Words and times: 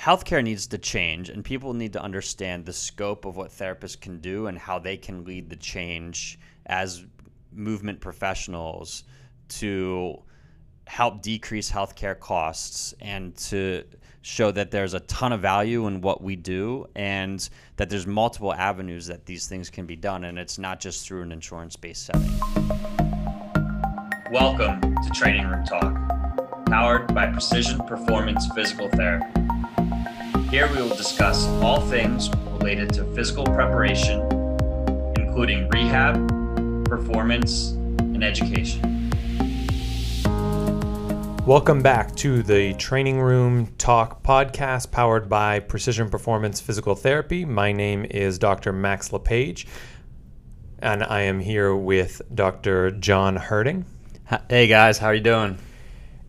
healthcare 0.00 0.42
needs 0.42 0.66
to 0.68 0.78
change, 0.78 1.28
and 1.28 1.44
people 1.44 1.74
need 1.74 1.92
to 1.92 2.02
understand 2.02 2.64
the 2.64 2.72
scope 2.72 3.26
of 3.26 3.36
what 3.36 3.50
therapists 3.50 4.00
can 4.00 4.18
do 4.20 4.46
and 4.46 4.58
how 4.58 4.78
they 4.78 4.96
can 4.96 5.24
lead 5.24 5.50
the 5.50 5.56
change 5.56 6.38
as 6.66 7.04
movement 7.52 8.00
professionals 8.00 9.04
to 9.48 10.16
help 10.86 11.20
decrease 11.20 11.70
healthcare 11.70 12.18
costs 12.18 12.94
and 13.00 13.36
to 13.36 13.84
show 14.22 14.50
that 14.50 14.70
there's 14.70 14.94
a 14.94 15.00
ton 15.00 15.32
of 15.32 15.40
value 15.40 15.86
in 15.86 16.00
what 16.00 16.22
we 16.22 16.34
do 16.34 16.86
and 16.94 17.48
that 17.76 17.90
there's 17.90 18.06
multiple 18.06 18.52
avenues 18.54 19.06
that 19.06 19.26
these 19.26 19.46
things 19.46 19.70
can 19.70 19.86
be 19.86 19.96
done 19.96 20.24
and 20.24 20.38
it's 20.38 20.58
not 20.58 20.80
just 20.80 21.06
through 21.06 21.22
an 21.22 21.32
insurance 21.32 21.76
based 21.76 22.06
setting. 22.06 22.38
Welcome 24.32 24.80
to 24.80 25.10
Training 25.12 25.46
Room 25.46 25.64
Talk, 25.64 26.66
powered 26.66 27.12
by 27.14 27.26
Precision 27.26 27.80
Performance 27.86 28.48
Physical 28.54 28.88
Therapy. 28.90 29.49
Here 30.50 30.66
we 30.66 30.82
will 30.82 30.96
discuss 30.96 31.46
all 31.62 31.80
things 31.80 32.28
related 32.28 32.92
to 32.94 33.04
physical 33.14 33.44
preparation, 33.44 34.20
including 35.16 35.68
rehab, 35.68 36.16
performance, 36.86 37.70
and 38.00 38.24
education. 38.24 39.12
Welcome 41.46 41.82
back 41.82 42.16
to 42.16 42.42
the 42.42 42.74
Training 42.74 43.20
Room 43.20 43.68
Talk 43.78 44.24
podcast 44.24 44.90
powered 44.90 45.28
by 45.28 45.60
Precision 45.60 46.10
Performance 46.10 46.60
Physical 46.60 46.96
Therapy. 46.96 47.44
My 47.44 47.70
name 47.70 48.04
is 48.10 48.36
Dr. 48.36 48.72
Max 48.72 49.12
LePage, 49.12 49.68
and 50.80 51.04
I 51.04 51.20
am 51.20 51.38
here 51.38 51.76
with 51.76 52.22
Dr. 52.34 52.90
John 52.90 53.36
Herding. 53.36 53.84
Hey 54.48 54.66
guys, 54.66 54.98
how 54.98 55.06
are 55.06 55.14
you 55.14 55.20
doing? 55.20 55.58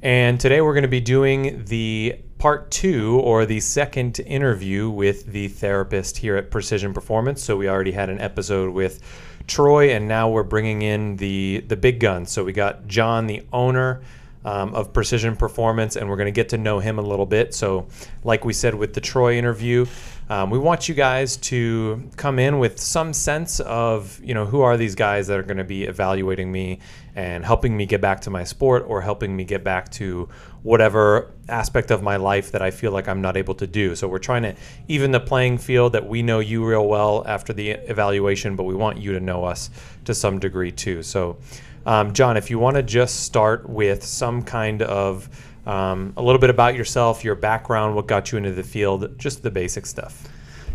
And 0.04 0.40
today 0.40 0.62
we're 0.62 0.74
going 0.74 0.82
to 0.84 0.88
be 0.88 1.00
doing 1.00 1.66
the 1.66 2.20
part 2.42 2.72
two 2.72 3.20
or 3.20 3.46
the 3.46 3.60
second 3.60 4.20
interview 4.22 4.90
with 4.90 5.28
the 5.28 5.48
therapist 5.48 6.18
here 6.18 6.36
at 6.36 6.50
Precision 6.50 6.92
Performance. 6.92 7.44
So 7.44 7.56
we 7.56 7.70
already 7.70 7.92
had 7.92 8.10
an 8.10 8.20
episode 8.20 8.74
with 8.74 9.00
Troy, 9.46 9.92
and 9.92 10.08
now 10.08 10.28
we're 10.28 10.42
bringing 10.42 10.82
in 10.82 11.18
the 11.18 11.64
the 11.68 11.78
big 11.78 12.00
guns. 12.00 12.32
So 12.32 12.44
we 12.44 12.52
got 12.52 12.88
John, 12.88 13.28
the 13.28 13.44
owner 13.54 14.02
um, 14.44 14.74
of 14.74 14.92
Precision 14.92 15.36
Performance, 15.36 15.96
and 15.96 16.10
we're 16.10 16.16
going 16.16 16.26
to 16.26 16.32
get 16.32 16.50
to 16.50 16.58
know 16.58 16.80
him 16.80 16.98
a 16.98 17.04
little 17.04 17.28
bit. 17.28 17.54
So, 17.54 17.88
like 18.24 18.44
we 18.44 18.54
said 18.54 18.74
with 18.74 18.96
the 18.96 19.02
Troy 19.02 19.38
interview, 19.38 19.86
um, 20.28 20.50
we 20.50 20.58
want 20.58 20.90
you 20.90 20.96
guys 20.96 21.38
to 21.38 22.10
come 22.16 22.40
in 22.40 22.58
with 22.58 22.80
some 22.80 23.14
sense 23.14 23.60
of, 23.60 24.20
you 24.24 24.34
know, 24.34 24.46
who 24.46 24.62
are 24.62 24.78
these 24.78 24.96
guys 24.96 25.28
that 25.28 25.38
are 25.38 25.44
going 25.44 25.58
to 25.58 25.64
be 25.64 25.84
evaluating 25.84 26.52
me 26.52 26.80
and 27.16 27.44
helping 27.44 27.76
me 27.76 27.86
get 27.86 28.02
back 28.02 28.22
to 28.22 28.30
my 28.30 28.44
sport 28.44 28.86
or 28.88 29.02
helping 29.02 29.36
me 29.36 29.44
get 29.44 29.64
back 29.64 29.90
to 29.92 30.30
whatever 30.64 31.32
aspect 31.50 31.92
of 31.92 32.02
my 32.02 32.16
life 32.16 32.52
that 32.52 32.62
I 32.62 32.72
feel 32.72 32.92
like 32.92 33.08
I'm 33.08 33.22
not 33.22 33.36
able 33.36 33.56
to 33.56 33.68
do. 33.68 33.96
So 33.96 34.08
we're 34.08 34.20
trying 34.20 34.44
to 34.44 34.56
even 34.88 35.12
the 35.12 35.20
playing 35.20 35.58
field 35.58 35.94
that 35.94 36.08
we 36.08 36.22
know 36.22 36.40
you 36.40 36.66
real 36.66 36.88
well 36.88 37.26
after 37.28 37.52
the 37.54 37.72
evaluation, 37.72 38.56
but 38.56 38.64
we 38.64 38.76
want 38.76 38.98
you 38.98 39.14
to 39.14 39.20
know 39.20 39.44
us 39.44 39.70
to 40.06 40.14
some 40.14 40.40
degree 40.40 40.72
too. 40.72 41.04
So 41.04 41.38
um, 41.86 42.14
John, 42.14 42.38
if 42.38 42.50
you 42.50 42.60
want 42.60 42.76
to 42.76 42.84
just 42.84 43.22
start 43.22 43.68
with 43.68 44.04
some 44.04 44.44
kind 44.44 44.82
of 44.82 45.30
um, 45.66 46.14
a 46.18 46.22
little 46.22 46.40
bit 46.40 46.50
about 46.50 46.76
yourself, 46.76 47.24
your 47.24 47.36
background, 47.36 47.96
what 47.96 48.08
got 48.08 48.32
you 48.32 48.38
into 48.38 48.52
the 48.52 48.64
field, 48.64 49.18
just 49.18 49.44
the 49.44 49.52
basic 49.52 49.86
stuff. 49.86 50.28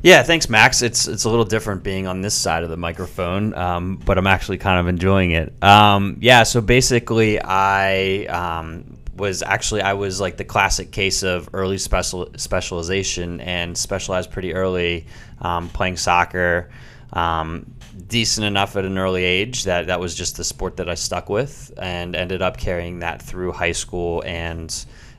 Yeah, 0.06 0.22
thanks, 0.22 0.48
Max. 0.48 0.82
It's 0.82 1.08
it's 1.08 1.24
a 1.24 1.28
little 1.28 1.44
different 1.44 1.82
being 1.82 2.06
on 2.06 2.20
this 2.20 2.32
side 2.32 2.62
of 2.62 2.70
the 2.70 2.76
microphone, 2.76 3.52
um, 3.54 3.96
but 3.96 4.18
I'm 4.18 4.28
actually 4.28 4.58
kind 4.58 4.78
of 4.78 4.86
enjoying 4.86 5.32
it. 5.32 5.52
Um, 5.64 6.18
yeah, 6.20 6.44
so 6.44 6.60
basically, 6.60 7.42
I 7.42 8.26
um, 8.26 8.98
was 9.16 9.42
actually 9.42 9.82
I 9.82 9.94
was 9.94 10.20
like 10.20 10.36
the 10.36 10.44
classic 10.44 10.92
case 10.92 11.24
of 11.24 11.50
early 11.52 11.76
special 11.76 12.30
specialization 12.36 13.40
and 13.40 13.76
specialized 13.76 14.30
pretty 14.30 14.54
early, 14.54 15.08
um, 15.40 15.70
playing 15.70 15.96
soccer. 15.96 16.70
Um, 17.12 17.74
decent 18.06 18.46
enough 18.46 18.76
at 18.76 18.84
an 18.84 18.98
early 18.98 19.24
age 19.24 19.64
that 19.64 19.88
that 19.88 19.98
was 19.98 20.14
just 20.14 20.36
the 20.36 20.44
sport 20.44 20.76
that 20.76 20.88
I 20.88 20.94
stuck 20.94 21.28
with, 21.28 21.72
and 21.78 22.14
ended 22.14 22.42
up 22.42 22.58
carrying 22.58 23.00
that 23.00 23.20
through 23.20 23.50
high 23.50 23.72
school 23.72 24.22
and 24.24 24.72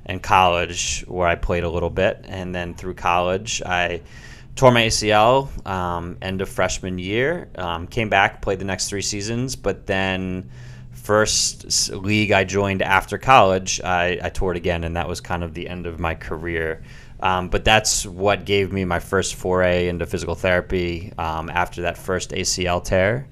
and 0.05 0.23
college, 0.23 1.03
where 1.09 1.27
I 1.27 1.35
played 1.35 1.65
a 1.65 1.69
little 1.69 1.89
bit, 1.89 2.23
and 2.29 2.55
then 2.55 2.73
through 2.73 2.93
college 2.93 3.61
I 3.65 3.99
tore 4.57 4.71
my 4.71 4.81
ACL 4.81 5.67
um, 5.67 6.17
end 6.21 6.41
of 6.41 6.49
freshman 6.49 6.97
year. 6.97 7.47
Um, 7.55 7.87
came 7.87 8.09
back, 8.09 8.41
played 8.41 8.59
the 8.59 8.65
next 8.65 8.89
three 8.89 9.03
seasons, 9.03 9.55
but 9.55 9.85
then 9.85 10.49
first 10.91 11.89
league 11.91 12.31
I 12.31 12.43
joined 12.43 12.81
after 12.81 13.17
college, 13.17 13.79
I, 13.81 14.19
I 14.21 14.29
tore 14.29 14.51
it 14.51 14.57
again, 14.57 14.83
and 14.83 14.97
that 14.97 15.07
was 15.07 15.21
kind 15.21 15.43
of 15.43 15.53
the 15.53 15.69
end 15.69 15.85
of 15.85 15.99
my 15.99 16.15
career. 16.15 16.83
Um, 17.19 17.49
but 17.49 17.63
that's 17.63 18.05
what 18.05 18.45
gave 18.45 18.73
me 18.73 18.83
my 18.83 18.99
first 18.99 19.35
foray 19.35 19.87
into 19.87 20.05
physical 20.05 20.35
therapy 20.35 21.13
um, 21.17 21.49
after 21.49 21.83
that 21.83 21.97
first 21.97 22.31
ACL 22.31 22.83
tear. 22.83 23.27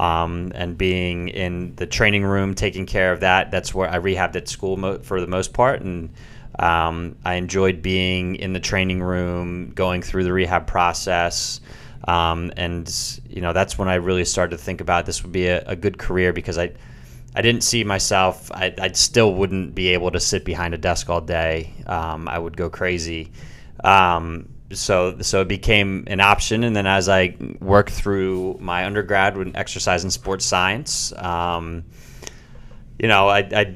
Um, 0.00 0.52
and 0.54 0.76
being 0.76 1.28
in 1.28 1.76
the 1.76 1.86
training 1.86 2.24
room, 2.24 2.54
taking 2.54 2.86
care 2.86 3.12
of 3.12 3.20
that, 3.20 3.50
that's 3.50 3.74
where 3.74 3.90
I 3.90 3.98
rehabbed 3.98 4.36
at 4.36 4.48
school 4.48 4.78
mo- 4.78 4.98
for 4.98 5.20
the 5.20 5.26
most 5.26 5.52
part. 5.52 5.82
And 5.82 6.10
um, 6.58 7.16
I 7.24 7.34
enjoyed 7.34 7.82
being 7.82 8.36
in 8.36 8.52
the 8.52 8.60
training 8.60 9.02
room, 9.02 9.70
going 9.70 10.02
through 10.02 10.24
the 10.24 10.32
rehab 10.32 10.66
process. 10.66 11.60
Um, 12.08 12.52
and, 12.56 12.92
you 13.28 13.40
know, 13.40 13.52
that's 13.52 13.78
when 13.78 13.88
I 13.88 13.94
really 13.94 14.24
started 14.24 14.56
to 14.56 14.62
think 14.62 14.80
about 14.80 15.06
this 15.06 15.22
would 15.22 15.32
be 15.32 15.46
a, 15.46 15.62
a 15.66 15.76
good 15.76 15.98
career 15.98 16.32
because 16.32 16.58
I, 16.58 16.72
I 17.34 17.42
didn't 17.42 17.62
see 17.62 17.84
myself. 17.84 18.50
I, 18.52 18.74
I 18.78 18.92
still 18.92 19.34
wouldn't 19.34 19.74
be 19.74 19.88
able 19.88 20.10
to 20.10 20.20
sit 20.20 20.44
behind 20.44 20.74
a 20.74 20.78
desk 20.78 21.08
all 21.08 21.20
day. 21.20 21.72
Um, 21.86 22.28
I 22.28 22.38
would 22.38 22.56
go 22.56 22.68
crazy. 22.68 23.32
Um, 23.82 24.48
so 24.72 25.18
so 25.20 25.42
it 25.42 25.48
became 25.48 26.04
an 26.06 26.20
option, 26.20 26.64
and 26.64 26.74
then 26.74 26.86
as 26.86 27.08
I 27.08 27.36
worked 27.60 27.90
through 27.90 28.56
my 28.60 28.86
undergrad 28.86 29.36
with 29.36 29.54
exercise 29.54 30.02
and 30.02 30.12
sports 30.12 30.44
science, 30.44 31.12
um, 31.18 31.84
you 32.98 33.08
know, 33.08 33.28
I, 33.28 33.38
I 33.38 33.74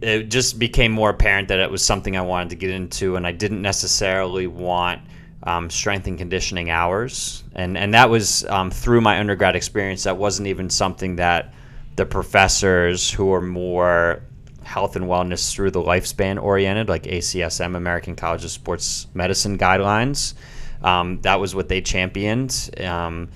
it 0.00 0.24
just 0.24 0.58
became 0.58 0.92
more 0.92 1.10
apparent 1.10 1.48
that 1.48 1.58
it 1.58 1.70
was 1.70 1.82
something 1.82 2.16
I 2.16 2.22
wanted 2.22 2.50
to 2.50 2.56
get 2.56 2.70
into, 2.70 3.16
and 3.16 3.26
I 3.26 3.32
didn't 3.32 3.62
necessarily 3.62 4.46
want. 4.46 5.02
Um, 5.44 5.70
strength 5.70 6.08
and 6.08 6.18
conditioning 6.18 6.68
hours, 6.68 7.44
and 7.54 7.78
and 7.78 7.94
that 7.94 8.10
was 8.10 8.44
um, 8.46 8.72
through 8.72 9.00
my 9.00 9.20
undergrad 9.20 9.54
experience. 9.54 10.02
That 10.02 10.16
wasn't 10.16 10.48
even 10.48 10.68
something 10.68 11.14
that 11.16 11.54
the 11.94 12.04
professors 12.04 13.08
who 13.08 13.32
are 13.32 13.40
more 13.40 14.22
health 14.68 14.94
and 14.96 15.06
wellness 15.06 15.52
through 15.52 15.70
the 15.70 15.80
lifespan 15.80 16.40
oriented, 16.40 16.88
like 16.88 17.04
ACSM, 17.04 17.74
American 17.74 18.14
College 18.14 18.44
of 18.44 18.50
Sports 18.50 19.06
Medicine 19.14 19.56
guidelines. 19.56 20.34
Um, 20.82 21.20
that 21.22 21.40
was 21.40 21.54
what 21.54 21.68
they 21.68 21.80
championed. 21.80 22.70
Um, 22.78 23.30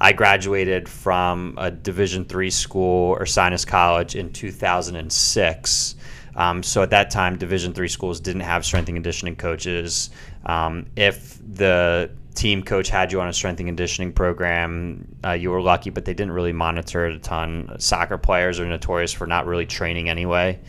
I 0.00 0.12
graduated 0.12 0.88
from 0.88 1.54
a 1.58 1.70
Division 1.70 2.24
three 2.24 2.50
school 2.50 3.16
Ursinus 3.16 3.66
College 3.66 4.14
in 4.14 4.32
2006. 4.32 5.95
Um, 6.36 6.62
so 6.62 6.82
at 6.82 6.90
that 6.90 7.10
time, 7.10 7.38
Division 7.38 7.72
three 7.72 7.88
schools 7.88 8.20
didn't 8.20 8.42
have 8.42 8.64
strength 8.64 8.88
and 8.88 8.96
conditioning 8.96 9.36
coaches. 9.36 10.10
Um, 10.44 10.86
if 10.94 11.38
the 11.54 12.10
team 12.34 12.62
coach 12.62 12.88
had 12.90 13.10
you 13.10 13.20
on 13.20 13.28
a 13.28 13.32
strength 13.32 13.58
and 13.58 13.68
conditioning 13.68 14.12
program, 14.12 15.16
uh, 15.24 15.32
you 15.32 15.50
were 15.50 15.62
lucky, 15.62 15.90
but 15.90 16.04
they 16.04 16.12
didn't 16.14 16.32
really 16.32 16.52
monitor 16.52 17.06
it 17.06 17.16
a 17.16 17.18
ton. 17.18 17.74
Soccer 17.78 18.18
players 18.18 18.60
are 18.60 18.66
notorious 18.66 19.12
for 19.12 19.26
not 19.26 19.46
really 19.46 19.66
training 19.66 20.10
anyway. 20.10 20.60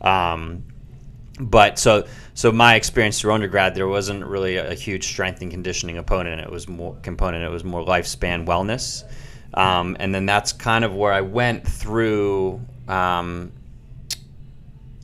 Um, 0.00 0.64
but 1.38 1.78
so 1.78 2.06
so 2.34 2.50
my 2.52 2.74
experience 2.74 3.20
through 3.20 3.32
undergrad, 3.32 3.74
there 3.74 3.88
wasn't 3.88 4.24
really 4.26 4.56
a, 4.56 4.72
a, 4.72 4.74
huge 4.74 5.06
strength 5.06 5.40
and 5.42 5.50
conditioning 5.50 5.96
opponent. 5.96 6.40
It 6.40 6.50
was 6.50 6.68
more 6.68 6.96
component. 7.02 7.44
It 7.44 7.50
was 7.50 7.64
more 7.64 7.84
lifespan 7.84 8.46
wellness, 8.46 9.04
um, 9.54 9.96
and 10.00 10.14
then 10.14 10.26
that's 10.26 10.52
kind 10.52 10.84
of 10.84 10.94
where 10.94 11.12
I 11.12 11.20
went 11.20 11.66
through. 11.66 12.60
Um, 12.88 13.52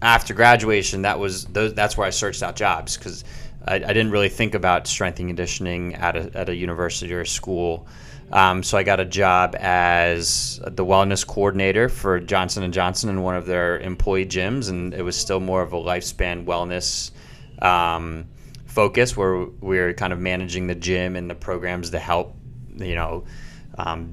after 0.02 0.34
graduation, 0.34 1.02
that 1.02 1.18
was 1.18 1.44
that's 1.46 1.96
where 1.96 2.06
I 2.06 2.10
searched 2.10 2.42
out 2.42 2.56
jobs 2.56 2.96
because 2.96 3.24
I, 3.66 3.76
I, 3.76 3.78
didn't 3.78 4.10
really 4.10 4.28
think 4.28 4.54
about 4.54 4.86
strength 4.86 5.18
and 5.18 5.28
conditioning 5.28 5.94
at 5.94 6.16
a, 6.16 6.30
at 6.38 6.48
a 6.48 6.54
university 6.54 7.12
or 7.12 7.22
a 7.22 7.26
school. 7.26 7.86
Um, 8.30 8.62
so 8.62 8.76
I 8.76 8.82
got 8.82 9.00
a 9.00 9.04
job 9.04 9.56
as 9.58 10.60
the 10.62 10.84
wellness 10.84 11.26
coordinator 11.26 11.88
for 11.88 12.20
Johnson 12.20 12.62
and 12.62 12.74
Johnson 12.74 13.08
in 13.08 13.22
one 13.22 13.34
of 13.34 13.46
their 13.46 13.78
employee 13.80 14.26
gyms, 14.26 14.68
and 14.68 14.92
it 14.92 15.02
was 15.02 15.16
still 15.16 15.40
more 15.40 15.62
of 15.62 15.72
a 15.72 15.76
lifespan 15.76 16.44
wellness 16.44 17.10
um, 17.62 18.26
focus, 18.66 19.16
where 19.16 19.46
we 19.60 19.78
are 19.78 19.94
kind 19.94 20.12
of 20.12 20.20
managing 20.20 20.66
the 20.66 20.74
gym 20.74 21.16
and 21.16 21.30
the 21.30 21.34
programs 21.34 21.90
to 21.90 21.98
help, 21.98 22.36
you 22.76 22.94
know, 22.94 23.24
um, 23.78 24.10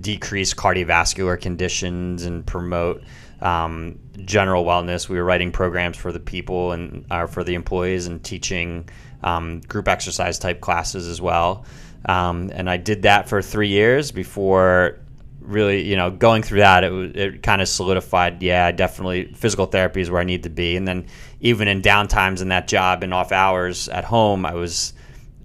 decrease 0.00 0.54
cardiovascular 0.54 1.40
conditions 1.40 2.24
and 2.24 2.46
promote 2.46 3.02
um, 3.40 3.98
general 4.24 4.64
wellness. 4.64 5.08
We 5.08 5.16
were 5.18 5.24
writing 5.24 5.52
programs 5.52 5.96
for 5.96 6.12
the 6.12 6.20
people 6.20 6.72
and 6.72 7.04
uh, 7.10 7.26
for 7.26 7.44
the 7.44 7.54
employees 7.54 8.06
and 8.06 8.22
teaching 8.22 8.88
um, 9.22 9.60
group 9.60 9.88
exercise 9.88 10.38
type 10.38 10.60
classes 10.60 11.06
as 11.08 11.20
well. 11.20 11.64
Um, 12.06 12.50
and 12.54 12.70
I 12.70 12.76
did 12.76 13.02
that 13.02 13.28
for 13.28 13.42
three 13.42 13.68
years 13.68 14.12
before 14.12 15.00
really, 15.40 15.82
you 15.82 15.96
know, 15.96 16.10
going 16.10 16.42
through 16.42 16.58
that, 16.60 16.84
it 16.84 17.16
it 17.16 17.42
kind 17.42 17.62
of 17.62 17.68
solidified. 17.68 18.42
Yeah, 18.42 18.72
definitely 18.72 19.32
physical 19.34 19.66
therapy 19.66 20.00
is 20.00 20.10
where 20.10 20.20
I 20.20 20.24
need 20.24 20.42
to 20.42 20.50
be. 20.50 20.76
And 20.76 20.86
then 20.86 21.06
even 21.40 21.68
in 21.68 21.82
downtimes 21.82 22.42
in 22.42 22.48
that 22.48 22.68
job 22.68 23.02
and 23.02 23.14
off 23.14 23.32
hours 23.32 23.88
at 23.88 24.04
home, 24.04 24.44
I 24.44 24.54
was 24.54 24.92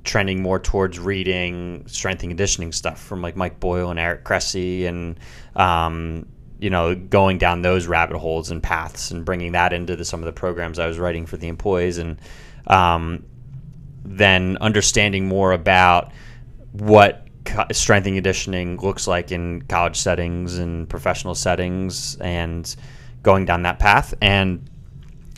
trending 0.03 0.41
more 0.41 0.59
towards 0.59 0.97
reading 0.97 1.85
strength 1.87 2.23
and 2.23 2.31
conditioning 2.31 2.71
stuff 2.71 2.99
from 2.99 3.21
like 3.21 3.35
Mike 3.35 3.59
Boyle 3.59 3.91
and 3.91 3.99
Eric 3.99 4.23
Cressey 4.23 4.85
and 4.87 5.19
um, 5.55 6.27
you 6.61 6.69
know 6.69 6.95
going 6.95 7.37
down 7.37 7.63
those 7.63 7.87
rabbit 7.87 8.17
holes 8.17 8.51
and 8.51 8.63
paths 8.63 9.11
and 9.11 9.25
bringing 9.25 9.51
that 9.51 9.73
into 9.73 9.95
the, 9.95 10.05
some 10.05 10.21
of 10.21 10.25
the 10.25 10.31
programs 10.31 10.79
I 10.79 10.87
was 10.87 10.99
writing 10.99 11.25
for 11.25 11.35
the 11.35 11.47
employees 11.47 11.97
and 11.97 12.17
um, 12.67 13.25
then 14.05 14.57
understanding 14.61 15.27
more 15.27 15.51
about 15.51 16.11
what 16.71 17.27
strength 17.71 18.05
and 18.05 18.15
conditioning 18.15 18.79
looks 18.79 19.07
like 19.07 19.31
in 19.31 19.63
college 19.63 19.97
settings 19.97 20.57
and 20.59 20.87
professional 20.87 21.35
settings 21.35 22.15
and 22.17 22.75
going 23.23 23.45
down 23.45 23.63
that 23.63 23.79
path. 23.79 24.13
And 24.21 24.69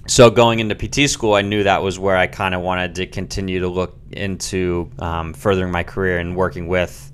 so 0.05 0.29
going 0.29 0.59
into 0.59 0.75
PT 0.75 1.09
school, 1.09 1.33
I 1.33 1.41
knew 1.41 1.63
that 1.63 1.81
was 1.81 1.97
where 1.97 2.17
I 2.17 2.27
kind 2.27 2.53
of 2.53 2.61
wanted 2.61 2.95
to 2.95 3.07
continue 3.07 3.61
to 3.61 3.69
look 3.69 3.97
into 4.11 4.91
um, 4.99 5.33
furthering 5.33 5.71
my 5.71 5.83
career 5.83 6.19
and 6.19 6.35
working 6.35 6.67
with 6.67 7.12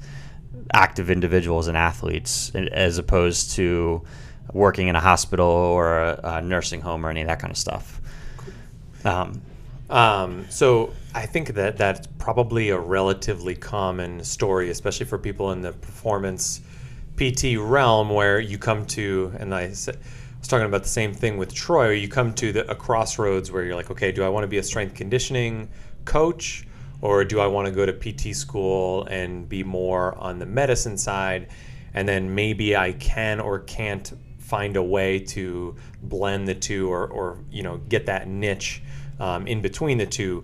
active 0.73 1.09
individuals 1.09 1.67
and 1.67 1.77
athletes, 1.77 2.51
as 2.55 2.97
opposed 2.97 3.51
to 3.51 4.03
working 4.53 4.87
in 4.87 4.95
a 4.95 4.99
hospital 4.99 5.45
or 5.45 5.99
a, 6.23 6.41
nursing 6.41 6.81
home 6.81 7.05
or 7.05 7.09
any 7.09 7.21
of 7.21 7.27
that 7.27 7.39
kind 7.39 7.51
of 7.51 7.57
stuff. 7.57 8.01
Um, 9.05 9.41
um, 9.89 10.45
so 10.49 10.93
I 11.15 11.25
think 11.25 11.53
that 11.55 11.77
that's 11.77 12.07
probably 12.17 12.69
a 12.69 12.79
relatively 12.79 13.55
common 13.55 14.23
story, 14.23 14.69
especially 14.69 15.05
for 15.05 15.17
people 15.17 15.51
in 15.51 15.61
the 15.61 15.71
performance 15.71 16.61
PT 17.17 17.57
realm, 17.57 18.09
where 18.09 18.39
you 18.39 18.57
come 18.57 18.85
to, 18.87 19.33
and 19.39 19.53
I 19.53 19.67
was 19.67 19.89
talking 20.43 20.65
about 20.65 20.83
the 20.83 20.89
same 20.89 21.13
thing 21.13 21.37
with 21.37 21.53
Troy. 21.53 21.91
You 21.91 22.07
come 22.07 22.33
to 22.35 22.51
the, 22.51 22.69
a 22.69 22.75
crossroads 22.75 23.51
where 23.51 23.63
you're 23.63 23.75
like, 23.75 23.91
okay, 23.91 24.11
do 24.11 24.23
I 24.23 24.29
want 24.29 24.43
to 24.43 24.47
be 24.47 24.57
a 24.57 24.63
strength 24.63 24.95
conditioning 24.95 25.69
coach 26.05 26.65
or 27.01 27.23
do 27.23 27.39
I 27.39 27.47
want 27.47 27.67
to 27.67 27.71
go 27.71 27.85
to 27.85 27.93
PT 27.93 28.35
school 28.35 29.05
and 29.05 29.47
be 29.47 29.63
more 29.63 30.15
on 30.17 30.39
the 30.39 30.45
medicine 30.45 30.97
side? 30.97 31.49
And 31.93 32.07
then 32.07 32.35
maybe 32.35 32.75
I 32.75 32.93
can 32.93 33.39
or 33.39 33.59
can't 33.59 34.13
find 34.37 34.75
a 34.75 34.83
way 34.83 35.19
to 35.19 35.75
blend 36.01 36.47
the 36.47 36.55
two 36.55 36.91
or, 36.91 37.07
or 37.07 37.37
you 37.51 37.63
know, 37.63 37.77
get 37.89 38.07
that 38.07 38.27
niche 38.27 38.81
um, 39.19 39.47
in 39.47 39.61
between 39.61 39.97
the 39.97 40.05
two. 40.05 40.43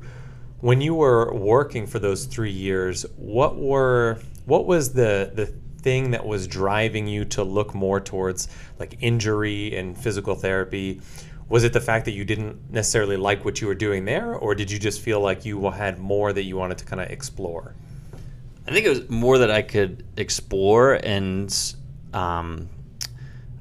When 0.61 0.81
you 0.81 0.95
were 0.95 1.33
working 1.33 1.87
for 1.87 1.99
those 1.99 2.25
three 2.25 2.51
years, 2.51 3.05
what 3.17 3.57
were 3.57 4.19
what 4.45 4.65
was 4.65 4.93
the 4.93 5.31
the 5.33 5.47
thing 5.81 6.11
that 6.11 6.25
was 6.25 6.47
driving 6.47 7.07
you 7.07 7.25
to 7.25 7.43
look 7.43 7.75
more 7.75 7.99
towards 7.99 8.47
like 8.79 8.97
injury 9.01 9.75
and 9.75 9.97
physical 9.97 10.35
therapy? 10.35 11.01
Was 11.47 11.63
it 11.63 11.73
the 11.73 11.81
fact 11.81 12.05
that 12.05 12.11
you 12.11 12.25
didn't 12.25 12.71
necessarily 12.71 13.17
like 13.17 13.45
what 13.45 13.61
you 13.61 13.67
were 13.67 13.75
doing 13.75 14.05
there, 14.05 14.33
or 14.33 14.55
did 14.55 14.71
you 14.71 14.79
just 14.79 15.01
feel 15.01 15.21
like 15.21 15.45
you 15.45 15.69
had 15.69 15.99
more 15.99 16.33
that 16.33 16.43
you 16.43 16.57
wanted 16.57 16.79
to 16.79 16.85
kind 16.85 17.01
of 17.01 17.09
explore? 17.09 17.75
I 18.67 18.71
think 18.71 18.85
it 18.85 18.89
was 18.89 19.09
more 19.09 19.37
that 19.37 19.51
I 19.51 19.61
could 19.61 20.03
explore, 20.17 20.93
and 20.93 21.55
um, 22.13 22.67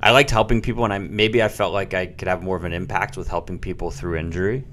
I 0.00 0.12
liked 0.12 0.30
helping 0.30 0.62
people, 0.62 0.84
and 0.84 0.94
I 0.94 0.98
maybe 0.98 1.42
I 1.42 1.48
felt 1.48 1.74
like 1.74 1.92
I 1.92 2.06
could 2.06 2.28
have 2.28 2.42
more 2.42 2.56
of 2.56 2.64
an 2.64 2.72
impact 2.72 3.18
with 3.18 3.28
helping 3.28 3.58
people 3.58 3.90
through 3.90 4.16
injury. 4.16 4.64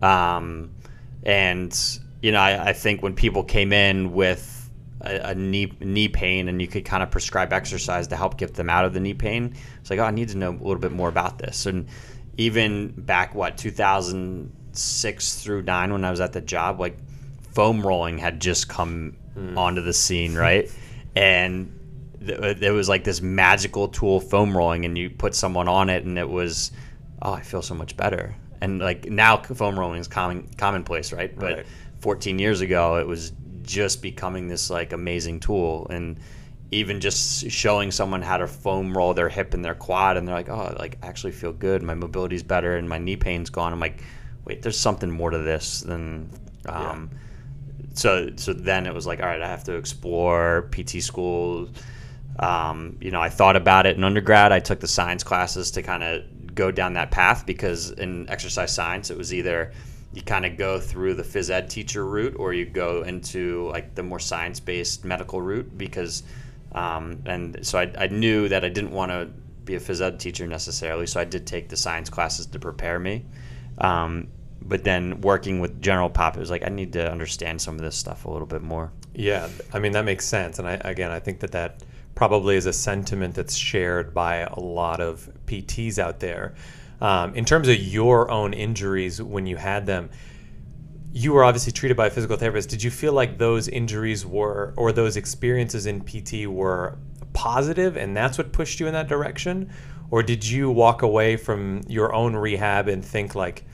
Um, 0.00 0.70
and 1.24 1.76
you 2.22 2.32
know, 2.32 2.40
I, 2.40 2.68
I 2.68 2.72
think 2.72 3.02
when 3.02 3.14
people 3.14 3.42
came 3.42 3.72
in 3.72 4.12
with 4.12 4.70
a, 5.00 5.30
a, 5.30 5.34
knee 5.34 5.72
knee 5.80 6.08
pain 6.08 6.48
and 6.48 6.60
you 6.60 6.68
could 6.68 6.84
kind 6.84 7.02
of 7.02 7.10
prescribe 7.10 7.52
exercise 7.52 8.08
to 8.08 8.16
help 8.16 8.36
get 8.36 8.54
them 8.54 8.68
out 8.68 8.84
of 8.84 8.92
the 8.92 9.00
knee 9.00 9.14
pain. 9.14 9.54
It's 9.80 9.90
like, 9.90 9.98
oh, 9.98 10.04
I 10.04 10.10
need 10.10 10.28
to 10.30 10.38
know 10.38 10.50
a 10.50 10.52
little 10.52 10.78
bit 10.78 10.92
more 10.92 11.08
about 11.08 11.38
this. 11.38 11.66
And 11.66 11.88
even 12.38 12.94
back 12.96 13.34
what 13.34 13.58
2006 13.58 15.42
through 15.42 15.62
nine 15.62 15.92
when 15.92 16.04
I 16.04 16.10
was 16.10 16.20
at 16.20 16.32
the 16.32 16.40
job, 16.40 16.80
like 16.80 16.96
foam 17.52 17.86
rolling 17.86 18.16
had 18.16 18.40
just 18.40 18.68
come 18.68 19.16
mm. 19.36 19.56
onto 19.56 19.82
the 19.82 19.92
scene, 19.92 20.34
right? 20.34 20.70
and 21.18 21.76
th- 22.24 22.58
there 22.58 22.72
was 22.72 22.88
like 22.88 23.04
this 23.04 23.20
magical 23.20 23.88
tool, 23.88 24.20
foam 24.20 24.56
rolling, 24.56 24.84
and 24.84 24.96
you 24.96 25.10
put 25.10 25.34
someone 25.34 25.66
on 25.68 25.90
it, 25.90 26.04
and 26.04 26.16
it 26.16 26.28
was, 26.28 26.70
oh, 27.22 27.32
I 27.32 27.42
feel 27.42 27.60
so 27.60 27.74
much 27.74 27.96
better. 27.96 28.34
And 28.60 28.78
like 28.78 29.06
now, 29.06 29.36
foam 29.38 29.78
rolling 29.78 30.00
is 30.00 30.08
common 30.08 30.48
commonplace, 30.56 31.12
right? 31.12 31.36
But 31.36 31.56
right. 31.56 31.66
14 32.00 32.38
years 32.38 32.60
ago, 32.60 32.96
it 32.96 33.06
was 33.06 33.32
just 33.62 34.00
becoming 34.00 34.48
this 34.48 34.70
like 34.70 34.92
amazing 34.92 35.40
tool 35.40 35.86
and 35.90 36.18
even 36.70 37.00
just 37.00 37.50
showing 37.50 37.90
someone 37.90 38.22
how 38.22 38.36
to 38.36 38.46
foam 38.46 38.96
roll 38.96 39.14
their 39.14 39.28
hip 39.28 39.54
and 39.54 39.64
their 39.64 39.74
quad 39.74 40.16
and 40.16 40.28
they're 40.28 40.34
like 40.34 40.50
oh 40.50 40.74
like 40.78 40.98
I 41.02 41.06
actually 41.06 41.32
feel 41.32 41.52
good. 41.52 41.82
My 41.82 41.94
mobility's 41.94 42.42
better 42.42 42.76
and 42.76 42.88
my 42.88 42.98
knee 42.98 43.16
pain's 43.16 43.50
gone. 43.50 43.72
I'm 43.72 43.80
like 43.80 44.02
wait 44.48 44.62
there's 44.62 44.78
something 44.78 45.10
more 45.10 45.30
to 45.30 45.38
this 45.38 45.82
than 45.82 46.30
um, 46.66 47.10
yeah. 47.12 47.86
so 47.94 48.30
so 48.36 48.52
then 48.52 48.86
it 48.86 48.94
was 48.94 49.06
like 49.06 49.20
all 49.20 49.26
right 49.26 49.42
i 49.42 49.46
have 49.46 49.62
to 49.64 49.74
explore 49.74 50.62
pt 50.70 51.02
school 51.02 51.68
um, 52.40 52.96
you 53.00 53.10
know 53.10 53.20
i 53.20 53.28
thought 53.28 53.56
about 53.56 53.86
it 53.86 53.96
in 53.96 54.04
undergrad. 54.04 54.50
I 54.52 54.60
took 54.60 54.80
the 54.80 54.88
science 54.88 55.22
classes 55.22 55.70
to 55.72 55.82
kind 55.82 56.02
of 56.02 56.54
go 56.54 56.70
down 56.70 56.94
that 56.94 57.10
path 57.10 57.46
because 57.46 57.90
in 57.90 58.28
exercise 58.28 58.74
science 58.74 59.10
it 59.10 59.18
was 59.18 59.32
either 59.32 59.72
you 60.14 60.22
kind 60.22 60.46
of 60.46 60.56
go 60.56 60.80
through 60.80 61.14
the 61.14 61.22
phys 61.22 61.50
ed 61.50 61.68
teacher 61.68 62.06
route 62.06 62.34
or 62.36 62.52
you 62.52 62.64
go 62.64 63.02
into 63.02 63.68
like 63.68 63.94
the 63.94 64.02
more 64.02 64.18
science 64.18 64.58
based 64.58 65.04
medical 65.04 65.40
route 65.42 65.76
because 65.76 66.22
um, 66.72 67.22
and 67.26 67.64
so 67.66 67.78
I, 67.78 67.92
I 67.98 68.06
knew 68.08 68.48
that 68.48 68.64
I 68.64 68.68
didn't 68.68 68.92
want 68.92 69.10
to 69.10 69.30
be 69.64 69.74
a 69.74 69.80
phys 69.80 70.00
ed 70.00 70.18
teacher 70.18 70.46
necessarily 70.46 71.06
so 71.06 71.20
I 71.20 71.24
did 71.24 71.46
take 71.46 71.68
the 71.68 71.76
science 71.76 72.08
classes 72.10 72.46
to 72.46 72.58
prepare 72.58 72.98
me. 72.98 73.26
Um, 73.78 74.28
but 74.60 74.84
then 74.84 75.20
working 75.20 75.60
with 75.60 75.80
general 75.80 76.10
pop 76.10 76.36
it 76.36 76.40
was 76.40 76.50
like 76.50 76.64
I 76.64 76.68
need 76.68 76.92
to 76.94 77.10
understand 77.10 77.60
some 77.60 77.76
of 77.76 77.80
this 77.80 77.96
stuff 77.96 78.24
a 78.24 78.30
little 78.30 78.46
bit 78.46 78.62
more. 78.62 78.92
Yeah 79.14 79.48
I 79.72 79.78
mean 79.78 79.92
that 79.92 80.04
makes 80.04 80.26
sense 80.26 80.58
and 80.58 80.68
I 80.68 80.80
again 80.84 81.10
I 81.10 81.20
think 81.20 81.40
that 81.40 81.52
that 81.52 81.82
probably 82.14 82.56
is 82.56 82.66
a 82.66 82.72
sentiment 82.72 83.34
that's 83.34 83.54
shared 83.54 84.12
by 84.12 84.38
a 84.38 84.58
lot 84.58 85.00
of 85.00 85.30
PTs 85.46 85.98
out 86.00 86.18
there. 86.18 86.54
Um, 87.00 87.32
in 87.36 87.44
terms 87.44 87.68
of 87.68 87.76
your 87.76 88.28
own 88.28 88.52
injuries 88.52 89.22
when 89.22 89.46
you 89.46 89.56
had 89.56 89.86
them, 89.86 90.10
you 91.12 91.32
were 91.32 91.44
obviously 91.44 91.72
treated 91.72 91.96
by 91.96 92.06
a 92.06 92.10
physical 92.10 92.36
therapist. 92.36 92.68
Did 92.68 92.82
you 92.82 92.90
feel 92.90 93.12
like 93.12 93.38
those 93.38 93.68
injuries 93.68 94.26
were, 94.26 94.74
or 94.76 94.92
those 94.92 95.16
experiences 95.16 95.86
in 95.86 96.02
PT 96.02 96.46
were 96.46 96.98
positive 97.32 97.96
and 97.96 98.16
that's 98.16 98.36
what 98.38 98.52
pushed 98.52 98.80
you 98.80 98.86
in 98.86 98.92
that 98.92 99.08
direction? 99.08 99.70
Or 100.10 100.22
did 100.22 100.46
you 100.46 100.70
walk 100.70 101.02
away 101.02 101.36
from 101.36 101.82
your 101.86 102.14
own 102.14 102.34
rehab 102.34 102.88
and 102.88 103.04
think, 103.04 103.34
like, 103.34 103.64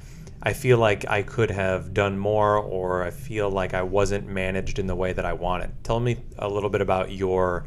I 0.43 0.53
feel 0.53 0.79
like 0.79 1.09
I 1.09 1.23
could 1.23 1.51
have 1.51 1.95
done 1.95 2.19
more, 2.19 2.59
or 2.59 3.03
I 3.03 3.11
feel 3.11 3.49
like 3.51 3.73
I 3.73 3.83
wasn't 3.83 4.27
managed 4.27 4.79
in 4.79 4.87
the 4.87 4.95
way 4.95 5.13
that 5.13 5.25
I 5.25 5.33
wanted? 5.33 5.73
Tell 5.85 6.01
me 6.01 6.19
a 6.39 6.49
little 6.49 6.69
bit 6.69 6.81
about 6.81 7.13
your 7.13 7.67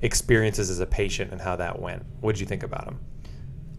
experiences 0.00 0.70
as 0.70 0.80
a 0.80 0.86
patient 0.86 1.32
and 1.32 1.40
how 1.40 1.56
that 1.56 1.80
went. 1.80 2.04
What 2.20 2.32
did 2.32 2.40
you 2.40 2.46
think 2.46 2.62
about 2.62 2.84
them? 2.86 3.00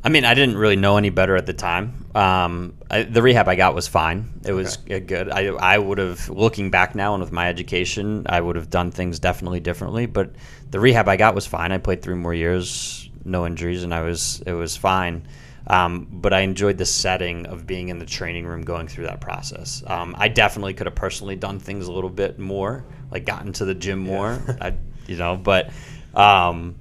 I 0.05 0.09
mean, 0.09 0.24
I 0.24 0.35
didn't 0.35 0.57
really 0.57 0.75
know 0.75 0.97
any 0.97 1.09
better 1.09 1.35
at 1.35 1.47
the 1.47 1.53
time. 1.53 2.05
Um, 2.13 2.75
I, 2.91 3.01
the 3.01 3.24
rehab 3.24 3.47
I 3.47 3.55
got 3.55 3.74
was 3.74 3.88
fine. 3.88 4.39
It 4.45 4.53
was 4.53 4.77
okay. 4.77 5.00
good. 5.00 5.31
I, 5.31 5.47
I 5.47 5.79
would 5.79 5.97
have, 5.97 6.29
looking 6.29 6.69
back 6.69 6.93
now 6.93 7.15
and 7.15 7.24
with 7.24 7.31
my 7.31 7.50
education, 7.50 8.27
I 8.29 8.39
would 8.39 8.55
have 8.55 8.69
done 8.69 8.91
things 8.91 9.17
definitely 9.17 9.62
differently. 9.62 10.05
But 10.05 10.35
the 10.69 10.79
rehab 10.79 11.07
I 11.07 11.17
got 11.17 11.33
was 11.33 11.47
fine. 11.47 11.71
I 11.71 11.79
played 11.79 12.03
three 12.03 12.13
more 12.13 12.35
years, 12.35 13.09
no 13.25 13.47
injuries, 13.47 13.81
and 13.81 13.95
I 13.95 14.01
was 14.01 14.43
it 14.45 14.53
was 14.53 14.77
fine. 14.77 15.27
Um, 15.65 16.07
but 16.12 16.33
I 16.33 16.41
enjoyed 16.41 16.77
the 16.77 16.85
setting 16.85 17.47
of 17.47 17.65
being 17.65 17.89
in 17.89 17.97
the 17.97 18.05
training 18.05 18.45
room, 18.45 18.62
going 18.62 18.88
through 18.88 19.05
that 19.05 19.21
process. 19.21 19.83
Um, 19.88 20.13
I 20.19 20.27
definitely 20.27 20.75
could 20.75 20.85
have 20.85 20.93
personally 20.93 21.35
done 21.35 21.57
things 21.57 21.88
a 21.88 21.91
little 21.91 22.12
bit 22.12 22.38
more, 22.38 22.85
like 23.09 23.25
gotten 23.25 23.53
to 23.53 23.65
the 23.65 23.74
gym 23.74 23.97
more. 23.97 24.39
Yeah. 24.47 24.55
I, 24.62 24.74
you 25.07 25.17
know, 25.17 25.35
but. 25.35 25.71
Um, 26.13 26.75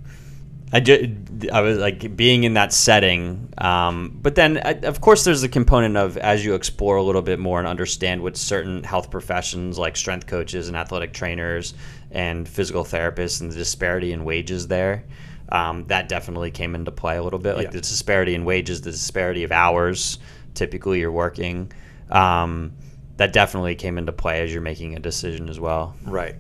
I, 0.74 0.80
just, 0.80 1.04
I 1.52 1.60
was 1.60 1.78
like 1.78 2.16
being 2.16 2.42
in 2.44 2.54
that 2.54 2.72
setting. 2.72 3.48
Um, 3.58 4.18
but 4.20 4.34
then, 4.34 4.58
I, 4.58 4.72
of 4.82 5.00
course, 5.00 5.24
there's 5.24 5.44
a 5.44 5.48
component 5.48 5.96
of 5.96 6.16
as 6.16 6.44
you 6.44 6.54
explore 6.54 6.96
a 6.96 7.02
little 7.02 7.22
bit 7.22 7.38
more 7.38 7.60
and 7.60 7.68
understand 7.68 8.22
what 8.22 8.36
certain 8.36 8.82
health 8.82 9.10
professions 9.10 9.78
like 9.78 9.96
strength 9.96 10.26
coaches 10.26 10.66
and 10.66 10.76
athletic 10.76 11.12
trainers 11.12 11.74
and 12.10 12.48
physical 12.48 12.82
therapists 12.84 13.40
and 13.40 13.52
the 13.52 13.56
disparity 13.56 14.12
in 14.12 14.24
wages 14.24 14.66
there. 14.66 15.04
Um, 15.50 15.84
that 15.86 16.08
definitely 16.08 16.50
came 16.50 16.74
into 16.74 16.90
play 16.90 17.16
a 17.18 17.22
little 17.22 17.38
bit. 17.38 17.56
Like 17.56 17.66
yeah. 17.66 17.70
the 17.70 17.80
disparity 17.80 18.34
in 18.34 18.44
wages, 18.44 18.80
the 18.80 18.90
disparity 18.90 19.44
of 19.44 19.52
hours 19.52 20.18
typically 20.54 21.00
you're 21.00 21.12
working. 21.12 21.70
Um, 22.10 22.72
that 23.16 23.32
definitely 23.32 23.74
came 23.76 23.98
into 23.98 24.12
play 24.12 24.42
as 24.42 24.52
you're 24.52 24.62
making 24.62 24.96
a 24.96 25.00
decision 25.00 25.48
as 25.48 25.60
well. 25.60 25.94
Right. 26.04 26.34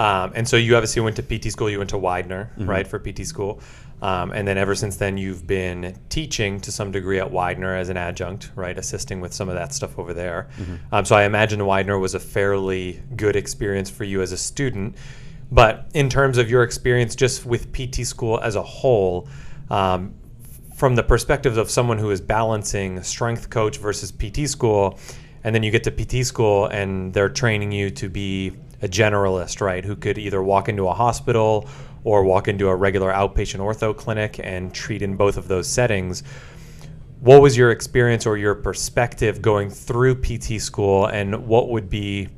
Um, 0.00 0.32
and 0.34 0.48
so 0.48 0.56
you 0.56 0.76
obviously 0.76 1.02
went 1.02 1.16
to 1.16 1.22
PT 1.22 1.52
school. 1.52 1.68
You 1.68 1.76
went 1.76 1.90
to 1.90 1.98
Widener, 1.98 2.50
mm-hmm. 2.52 2.70
right, 2.70 2.86
for 2.86 2.98
PT 2.98 3.26
school. 3.26 3.60
Um, 4.00 4.32
and 4.32 4.48
then 4.48 4.56
ever 4.56 4.74
since 4.74 4.96
then, 4.96 5.18
you've 5.18 5.46
been 5.46 5.94
teaching 6.08 6.58
to 6.60 6.72
some 6.72 6.90
degree 6.90 7.18
at 7.18 7.30
Widener 7.30 7.76
as 7.76 7.90
an 7.90 7.98
adjunct, 7.98 8.50
right, 8.54 8.78
assisting 8.78 9.20
with 9.20 9.34
some 9.34 9.50
of 9.50 9.56
that 9.56 9.74
stuff 9.74 9.98
over 9.98 10.14
there. 10.14 10.48
Mm-hmm. 10.56 10.94
Um, 10.94 11.04
so 11.04 11.16
I 11.16 11.24
imagine 11.24 11.66
Widener 11.66 11.98
was 11.98 12.14
a 12.14 12.18
fairly 12.18 13.02
good 13.14 13.36
experience 13.36 13.90
for 13.90 14.04
you 14.04 14.22
as 14.22 14.32
a 14.32 14.38
student. 14.38 14.96
But 15.52 15.90
in 15.92 16.08
terms 16.08 16.38
of 16.38 16.48
your 16.48 16.62
experience 16.62 17.14
just 17.14 17.44
with 17.44 17.70
PT 17.70 18.06
school 18.06 18.40
as 18.40 18.56
a 18.56 18.62
whole, 18.62 19.28
um, 19.68 20.14
from 20.76 20.94
the 20.94 21.02
perspective 21.02 21.58
of 21.58 21.68
someone 21.68 21.98
who 21.98 22.10
is 22.10 22.22
balancing 22.22 23.02
strength 23.02 23.50
coach 23.50 23.76
versus 23.76 24.10
PT 24.10 24.48
school, 24.48 24.98
and 25.44 25.54
then 25.54 25.62
you 25.62 25.70
get 25.70 25.84
to 25.84 25.90
PT 25.90 26.24
school 26.24 26.66
and 26.68 27.12
they're 27.12 27.28
training 27.28 27.70
you 27.70 27.90
to 27.90 28.08
be 28.08 28.56
a 28.82 28.88
generalist, 28.88 29.60
right? 29.60 29.84
Who 29.84 29.96
could 29.96 30.18
either 30.18 30.42
walk 30.42 30.68
into 30.68 30.88
a 30.88 30.94
hospital 30.94 31.68
or 32.04 32.24
walk 32.24 32.48
into 32.48 32.68
a 32.68 32.74
regular 32.74 33.12
outpatient 33.12 33.60
ortho 33.60 33.96
clinic 33.96 34.40
and 34.42 34.72
treat 34.72 35.02
in 35.02 35.16
both 35.16 35.36
of 35.36 35.48
those 35.48 35.68
settings. 35.68 36.22
What 37.20 37.42
was 37.42 37.56
your 37.56 37.70
experience 37.70 38.24
or 38.26 38.38
your 38.38 38.54
perspective 38.54 39.42
going 39.42 39.68
through 39.68 40.22
PT 40.22 40.60
school, 40.60 41.06
and 41.06 41.46
what 41.46 41.68
would 41.68 41.90
be 41.90 42.28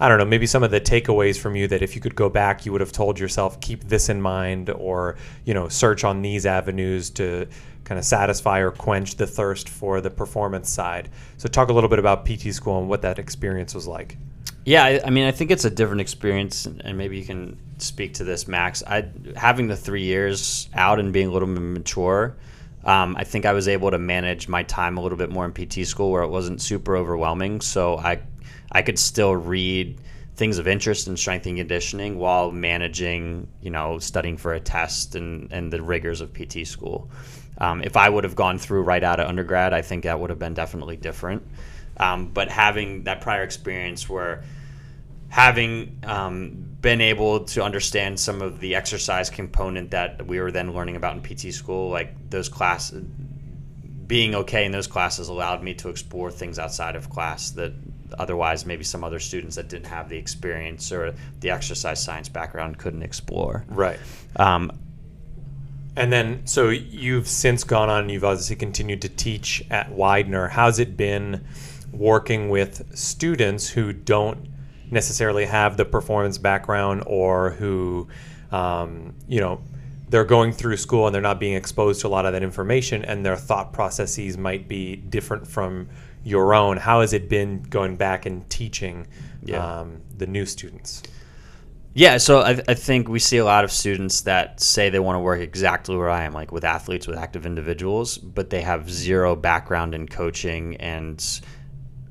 I 0.00 0.08
don't 0.08 0.18
know, 0.18 0.24
maybe 0.24 0.48
some 0.48 0.64
of 0.64 0.72
the 0.72 0.80
takeaways 0.80 1.38
from 1.38 1.54
you 1.54 1.68
that 1.68 1.80
if 1.80 1.94
you 1.94 2.00
could 2.00 2.16
go 2.16 2.28
back, 2.28 2.66
you 2.66 2.72
would 2.72 2.80
have 2.80 2.90
told 2.90 3.20
yourself, 3.20 3.60
keep 3.60 3.84
this 3.84 4.08
in 4.08 4.20
mind, 4.20 4.68
or, 4.68 5.14
you 5.44 5.54
know, 5.54 5.68
search 5.68 6.02
on 6.02 6.22
these 6.22 6.44
avenues 6.44 7.08
to 7.10 7.46
kind 7.84 8.00
of 8.00 8.04
satisfy 8.04 8.58
or 8.58 8.72
quench 8.72 9.14
the 9.14 9.28
thirst 9.28 9.68
for 9.68 10.00
the 10.00 10.10
performance 10.10 10.72
side. 10.72 11.08
So, 11.36 11.48
talk 11.48 11.68
a 11.68 11.72
little 11.72 11.88
bit 11.88 12.00
about 12.00 12.26
PT 12.26 12.52
school 12.52 12.80
and 12.80 12.88
what 12.88 13.02
that 13.02 13.20
experience 13.20 13.76
was 13.76 13.86
like. 13.86 14.16
Yeah, 14.64 14.84
I, 14.84 15.00
I 15.06 15.10
mean, 15.10 15.24
I 15.26 15.32
think 15.32 15.50
it's 15.50 15.64
a 15.64 15.70
different 15.70 16.00
experience, 16.00 16.66
and 16.66 16.96
maybe 16.96 17.18
you 17.18 17.24
can 17.24 17.58
speak 17.78 18.14
to 18.14 18.24
this, 18.24 18.46
Max. 18.46 18.82
I 18.86 19.08
having 19.36 19.66
the 19.66 19.76
three 19.76 20.04
years 20.04 20.68
out 20.74 21.00
and 21.00 21.12
being 21.12 21.28
a 21.28 21.32
little 21.32 21.48
bit 21.48 21.60
mature. 21.60 22.36
Um, 22.84 23.16
I 23.16 23.24
think 23.24 23.44
I 23.44 23.52
was 23.52 23.68
able 23.68 23.90
to 23.90 23.98
manage 23.98 24.48
my 24.48 24.62
time 24.64 24.98
a 24.98 25.00
little 25.00 25.18
bit 25.18 25.30
more 25.30 25.44
in 25.44 25.52
PT 25.52 25.86
school 25.86 26.10
where 26.10 26.22
it 26.22 26.28
wasn't 26.28 26.60
super 26.60 26.96
overwhelming. 26.96 27.60
So 27.60 27.98
I 27.98 28.20
I 28.70 28.82
could 28.82 28.98
still 28.98 29.34
read 29.34 29.98
things 30.36 30.58
of 30.58 30.66
interest 30.66 31.08
in 31.08 31.16
strength 31.16 31.46
and 31.46 31.58
conditioning 31.58 32.18
while 32.18 32.50
managing, 32.50 33.48
you 33.60 33.70
know, 33.70 33.98
studying 33.98 34.36
for 34.36 34.54
a 34.54 34.60
test 34.60 35.14
and, 35.14 35.52
and 35.52 35.72
the 35.72 35.82
rigors 35.82 36.20
of 36.20 36.32
PT 36.32 36.66
school. 36.66 37.10
Um, 37.58 37.82
if 37.82 37.96
I 37.96 38.08
would 38.08 38.24
have 38.24 38.34
gone 38.34 38.58
through 38.58 38.82
right 38.82 39.02
out 39.02 39.20
of 39.20 39.28
undergrad, 39.28 39.72
I 39.74 39.82
think 39.82 40.04
that 40.04 40.18
would 40.18 40.30
have 40.30 40.38
been 40.38 40.54
definitely 40.54 40.96
different. 40.96 41.46
Um, 41.96 42.28
but 42.28 42.48
having 42.48 43.04
that 43.04 43.20
prior 43.20 43.42
experience 43.42 44.08
where 44.08 44.42
having 45.28 45.98
um, 46.04 46.68
been 46.80 47.00
able 47.00 47.44
to 47.44 47.62
understand 47.62 48.18
some 48.18 48.42
of 48.42 48.60
the 48.60 48.74
exercise 48.74 49.30
component 49.30 49.90
that 49.92 50.26
we 50.26 50.40
were 50.40 50.50
then 50.50 50.74
learning 50.74 50.96
about 50.96 51.16
in 51.16 51.22
PT 51.22 51.54
school, 51.54 51.88
like 51.90 52.30
those 52.30 52.48
classes, 52.48 53.04
being 54.06 54.34
okay 54.34 54.66
in 54.66 54.72
those 54.72 54.86
classes 54.86 55.28
allowed 55.28 55.62
me 55.62 55.72
to 55.74 55.88
explore 55.88 56.30
things 56.30 56.58
outside 56.58 56.96
of 56.96 57.08
class 57.08 57.50
that 57.52 57.72
otherwise 58.18 58.66
maybe 58.66 58.84
some 58.84 59.02
other 59.02 59.18
students 59.18 59.56
that 59.56 59.68
didn't 59.68 59.86
have 59.86 60.08
the 60.08 60.18
experience 60.18 60.92
or 60.92 61.14
the 61.40 61.48
exercise 61.48 62.02
science 62.02 62.28
background 62.28 62.76
couldn't 62.76 63.02
explore. 63.02 63.64
Right. 63.68 63.98
Um, 64.36 64.70
and 65.96 66.12
then, 66.12 66.46
so 66.46 66.68
you've 66.68 67.28
since 67.28 67.64
gone 67.64 67.88
on, 67.88 68.08
you've 68.08 68.24
obviously 68.24 68.56
continued 68.56 69.02
to 69.02 69.08
teach 69.08 69.62
at 69.70 69.90
Widener. 69.92 70.48
How's 70.48 70.78
it 70.78 70.96
been 70.96 71.44
working 71.92 72.48
with 72.48 72.96
students 72.96 73.68
who 73.68 73.92
don't 73.92 74.48
necessarily 74.90 75.46
have 75.46 75.76
the 75.76 75.84
performance 75.84 76.38
background 76.38 77.02
or 77.06 77.50
who, 77.50 78.08
um, 78.50 79.14
you 79.26 79.40
know, 79.40 79.60
they're 80.08 80.24
going 80.24 80.52
through 80.52 80.76
school 80.76 81.06
and 81.06 81.14
they're 81.14 81.22
not 81.22 81.40
being 81.40 81.54
exposed 81.54 82.02
to 82.02 82.06
a 82.06 82.10
lot 82.10 82.26
of 82.26 82.34
that 82.34 82.42
information 82.42 83.02
and 83.04 83.24
their 83.24 83.36
thought 83.36 83.72
processes 83.72 84.36
might 84.36 84.68
be 84.68 84.96
different 84.96 85.46
from 85.46 85.88
your 86.22 86.54
own. 86.54 86.76
How 86.76 87.00
has 87.00 87.14
it 87.14 87.28
been 87.28 87.62
going 87.62 87.96
back 87.96 88.26
and 88.26 88.48
teaching 88.50 89.06
yeah. 89.42 89.80
um, 89.80 90.02
the 90.16 90.26
new 90.26 90.44
students? 90.44 91.02
Yeah, 91.94 92.16
so 92.18 92.40
I, 92.40 92.62
I, 92.68 92.74
think 92.74 93.08
we 93.08 93.18
see 93.18 93.36
a 93.36 93.44
lot 93.44 93.64
of 93.64 93.72
students 93.72 94.22
that 94.22 94.60
say 94.60 94.88
they 94.88 94.98
want 94.98 95.16
to 95.16 95.20
work 95.20 95.40
exactly 95.40 95.94
where 95.94 96.08
I 96.08 96.24
am, 96.24 96.32
like 96.32 96.50
with 96.50 96.64
athletes, 96.64 97.06
with 97.06 97.18
active 97.18 97.44
individuals, 97.44 98.16
but 98.16 98.48
they 98.48 98.62
have 98.62 98.90
zero 98.90 99.36
background 99.36 99.94
in 99.94 100.08
coaching 100.08 100.76
and 100.76 101.22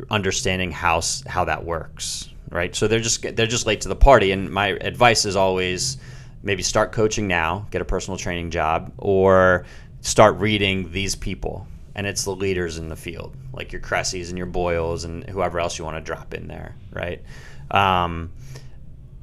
understanding 0.10 0.72
how 0.72 1.01
how 1.27 1.46
that 1.46 1.63
works, 1.65 2.29
right? 2.50 2.75
So 2.75 2.88
they're 2.88 3.00
just 3.00 3.22
they're 3.36 3.48
just 3.48 3.65
late 3.65 3.81
to 3.81 3.89
the 3.89 3.96
party. 3.96 4.31
And 4.31 4.50
my 4.50 4.67
advice 4.67 5.25
is 5.25 5.36
always 5.36 5.98
maybe 6.43 6.63
start 6.63 6.91
coaching 6.91 7.27
now, 7.27 7.67
get 7.72 7.81
a 7.81 7.86
personal 7.86 8.17
training 8.17 8.51
job, 8.51 8.91
or 8.98 9.65
start 10.01 10.38
reading 10.38 10.91
these 10.91 11.15
people 11.15 11.67
and 11.96 12.08
it's 12.08 12.24
the 12.24 12.36
leaders 12.36 12.77
in 12.77 12.88
the 12.88 12.96
field, 12.96 13.36
like 13.53 13.72
your 13.72 13.81
Cressies 13.81 14.29
and 14.29 14.38
your 14.38 14.48
Boyles 14.48 15.03
and 15.03 15.27
whoever 15.29 15.60
else 15.60 15.77
you 15.77 15.86
want 15.86 15.98
to 15.98 16.01
drop 16.01 16.34
in 16.34 16.48
there, 16.48 16.75
right? 16.91 17.22
Um, 17.70 18.31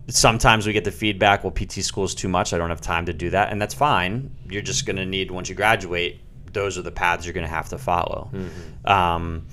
sometimes 0.08 0.66
we 0.66 0.72
get 0.72 0.84
the 0.84 0.92
feedback, 0.92 1.44
well, 1.44 1.50
PT 1.50 1.84
school 1.84 2.04
is 2.04 2.14
too 2.14 2.28
much. 2.28 2.52
I 2.52 2.58
don't 2.58 2.68
have 2.68 2.80
time 2.80 3.06
to 3.06 3.12
do 3.12 3.30
that, 3.30 3.50
and 3.50 3.60
that's 3.60 3.74
fine. 3.74 4.30
You're 4.48 4.62
just 4.62 4.86
going 4.86 4.96
to 4.96 5.06
need 5.06 5.30
once 5.30 5.48
you 5.48 5.54
graduate. 5.54 6.20
Those 6.52 6.78
are 6.78 6.82
the 6.82 6.90
paths 6.90 7.24
you're 7.24 7.34
going 7.34 7.46
to 7.46 7.52
have 7.52 7.68
to 7.70 7.78
follow. 7.78 8.30
Mm-hmm. 8.32 8.90
Um, 8.90 9.46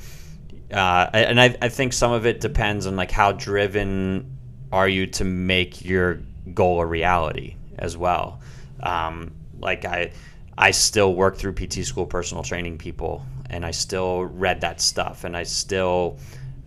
uh, 0.71 1.09
and 1.13 1.39
I, 1.39 1.55
I 1.61 1.69
think 1.69 1.93
some 1.93 2.11
of 2.11 2.25
it 2.25 2.41
depends 2.41 2.87
on 2.87 2.95
like 2.95 3.11
how 3.11 3.31
driven 3.31 4.37
are 4.71 4.89
you 4.89 5.07
to 5.07 5.23
make 5.23 5.85
your 5.85 6.21
goal 6.53 6.81
a 6.81 6.85
reality 6.85 7.55
as 7.77 7.97
well. 7.97 8.39
Um, 8.81 9.31
like 9.59 9.85
I 9.85 10.11
I 10.57 10.71
still 10.71 11.13
work 11.13 11.37
through 11.37 11.53
PT 11.53 11.85
school 11.85 12.05
personal 12.05 12.43
training 12.43 12.77
people, 12.77 13.25
and 13.49 13.65
I 13.65 13.71
still 13.71 14.23
read 14.23 14.61
that 14.61 14.81
stuff, 14.81 15.23
and 15.23 15.35
I 15.35 15.43
still 15.43 16.17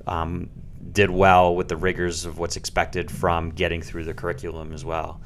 um, 0.07 0.51
did 0.93 1.11
well 1.11 1.55
with 1.55 1.69
the 1.69 1.77
rigors 1.77 2.25
of 2.25 2.39
what's 2.39 2.57
expected 2.57 3.11
from 3.11 3.51
getting 3.51 3.83
through 3.83 4.05
the 4.05 4.15
curriculum 4.15 4.73
as 4.73 4.85
well. 4.85 5.21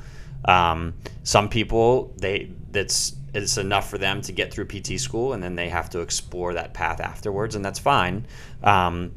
Um, 0.44 0.94
some 1.22 1.48
people 1.48 2.12
they 2.18 2.50
that's 2.70 3.14
it's 3.34 3.56
enough 3.56 3.88
for 3.88 3.98
them 3.98 4.20
to 4.22 4.32
get 4.32 4.52
through 4.52 4.66
PT 4.66 5.00
school, 5.00 5.32
and 5.32 5.42
then 5.42 5.54
they 5.54 5.68
have 5.68 5.90
to 5.90 6.00
explore 6.00 6.54
that 6.54 6.74
path 6.74 7.00
afterwards, 7.00 7.54
and 7.54 7.64
that's 7.64 7.78
fine. 7.78 8.26
Um, 8.62 9.12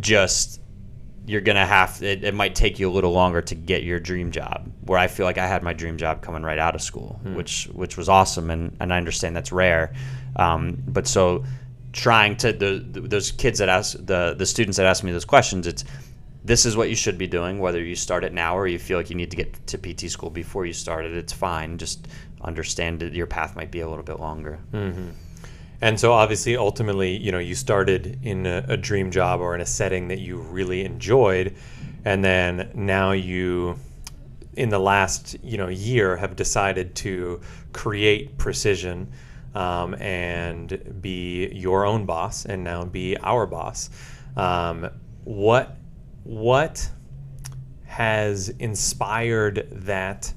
just 0.00 0.62
you're 1.26 1.40
gonna 1.40 1.66
have 1.66 2.02
it, 2.02 2.24
it 2.24 2.34
might 2.34 2.54
take 2.54 2.78
you 2.78 2.90
a 2.90 2.92
little 2.92 3.12
longer 3.12 3.40
to 3.40 3.54
get 3.54 3.84
your 3.84 4.00
dream 4.00 4.30
job 4.30 4.70
where 4.82 4.98
i 4.98 5.06
feel 5.06 5.24
like 5.24 5.38
i 5.38 5.46
had 5.46 5.62
my 5.62 5.72
dream 5.72 5.96
job 5.96 6.20
coming 6.20 6.42
right 6.42 6.58
out 6.58 6.74
of 6.74 6.82
school 6.82 7.20
hmm. 7.22 7.34
which 7.34 7.68
which 7.72 7.96
was 7.96 8.08
awesome 8.08 8.50
and, 8.50 8.76
and 8.80 8.92
i 8.92 8.96
understand 8.96 9.36
that's 9.36 9.52
rare 9.52 9.92
um, 10.36 10.82
but 10.88 11.06
so 11.06 11.44
trying 11.92 12.34
to 12.34 12.52
the, 12.52 12.84
the, 12.90 13.00
those 13.02 13.30
kids 13.32 13.58
that 13.58 13.68
ask 13.68 13.96
the 13.98 14.34
the 14.36 14.46
students 14.46 14.76
that 14.78 14.86
ask 14.86 15.04
me 15.04 15.12
those 15.12 15.24
questions 15.24 15.66
it's 15.66 15.84
this 16.44 16.66
is 16.66 16.76
what 16.76 16.88
you 16.88 16.96
should 16.96 17.18
be 17.18 17.26
doing 17.26 17.60
whether 17.60 17.80
you 17.82 17.94
start 17.94 18.24
it 18.24 18.32
now 18.32 18.56
or 18.56 18.66
you 18.66 18.78
feel 18.78 18.98
like 18.98 19.10
you 19.10 19.16
need 19.16 19.30
to 19.30 19.36
get 19.36 19.66
to 19.66 19.78
pt 19.78 20.10
school 20.10 20.30
before 20.30 20.66
you 20.66 20.72
start 20.72 21.04
it 21.04 21.12
it's 21.12 21.32
fine 21.32 21.78
just 21.78 22.08
understand 22.44 23.00
that 23.00 23.12
your 23.12 23.26
path 23.26 23.56
might 23.56 23.70
be 23.70 23.80
a 23.80 23.88
little 23.88 24.04
bit 24.04 24.18
longer 24.18 24.58
mm-hmm. 24.72 25.10
And 25.82 25.98
so, 25.98 26.12
obviously, 26.12 26.56
ultimately, 26.56 27.16
you 27.16 27.32
know, 27.32 27.40
you 27.40 27.56
started 27.56 28.20
in 28.22 28.46
a, 28.46 28.64
a, 28.68 28.76
dream 28.76 29.10
job 29.10 29.40
or 29.40 29.52
in 29.56 29.60
a 29.60 29.66
setting 29.66 30.06
that 30.08 30.20
you 30.20 30.38
really 30.38 30.84
enjoyed, 30.84 31.56
and 32.04 32.24
then 32.24 32.70
now 32.72 33.10
you, 33.10 33.76
in 34.54 34.68
the 34.68 34.78
last 34.78 35.36
you 35.42 35.58
know 35.58 35.66
year, 35.66 36.16
have 36.16 36.36
decided 36.36 36.94
to 36.94 37.40
create 37.72 38.38
precision 38.38 39.10
um, 39.56 39.94
and 39.94 41.02
be 41.02 41.48
your 41.48 41.84
own 41.84 42.06
boss, 42.06 42.44
and 42.44 42.62
now 42.62 42.84
be 42.84 43.16
our 43.16 43.44
boss. 43.44 43.90
Um, 44.36 44.88
what 45.24 45.78
what 46.22 46.88
has 47.86 48.50
inspired 48.60 49.66
that 49.72 50.32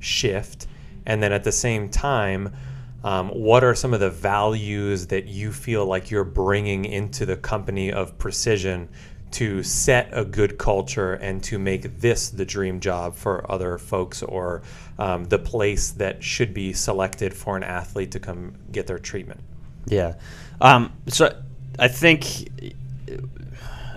shift, 0.00 0.66
and 1.08 1.20
then 1.20 1.32
at 1.32 1.42
the 1.42 1.50
same 1.50 1.88
time 1.88 2.54
um, 3.02 3.28
what 3.28 3.62
are 3.62 3.74
some 3.74 3.94
of 3.94 4.00
the 4.00 4.10
values 4.10 5.06
that 5.08 5.26
you 5.26 5.52
feel 5.52 5.86
like 5.86 6.10
you're 6.10 6.24
bringing 6.24 6.84
into 6.84 7.24
the 7.26 7.36
company 7.36 7.92
of 7.92 8.18
precision 8.18 8.88
to 9.30 9.62
set 9.62 10.08
a 10.12 10.24
good 10.24 10.58
culture 10.58 11.14
and 11.14 11.42
to 11.44 11.58
make 11.58 12.00
this 12.00 12.30
the 12.30 12.44
dream 12.44 12.80
job 12.80 13.14
for 13.14 13.50
other 13.50 13.78
folks 13.78 14.22
or 14.22 14.62
um, 14.98 15.24
the 15.24 15.38
place 15.38 15.92
that 15.92 16.22
should 16.22 16.54
be 16.54 16.72
selected 16.72 17.34
for 17.34 17.56
an 17.56 17.62
athlete 17.62 18.10
to 18.10 18.20
come 18.20 18.54
get 18.72 18.86
their 18.86 18.98
treatment? 18.98 19.40
Yeah. 19.86 20.14
Um, 20.60 20.92
so 21.06 21.40
I 21.78 21.88
think 21.88 22.24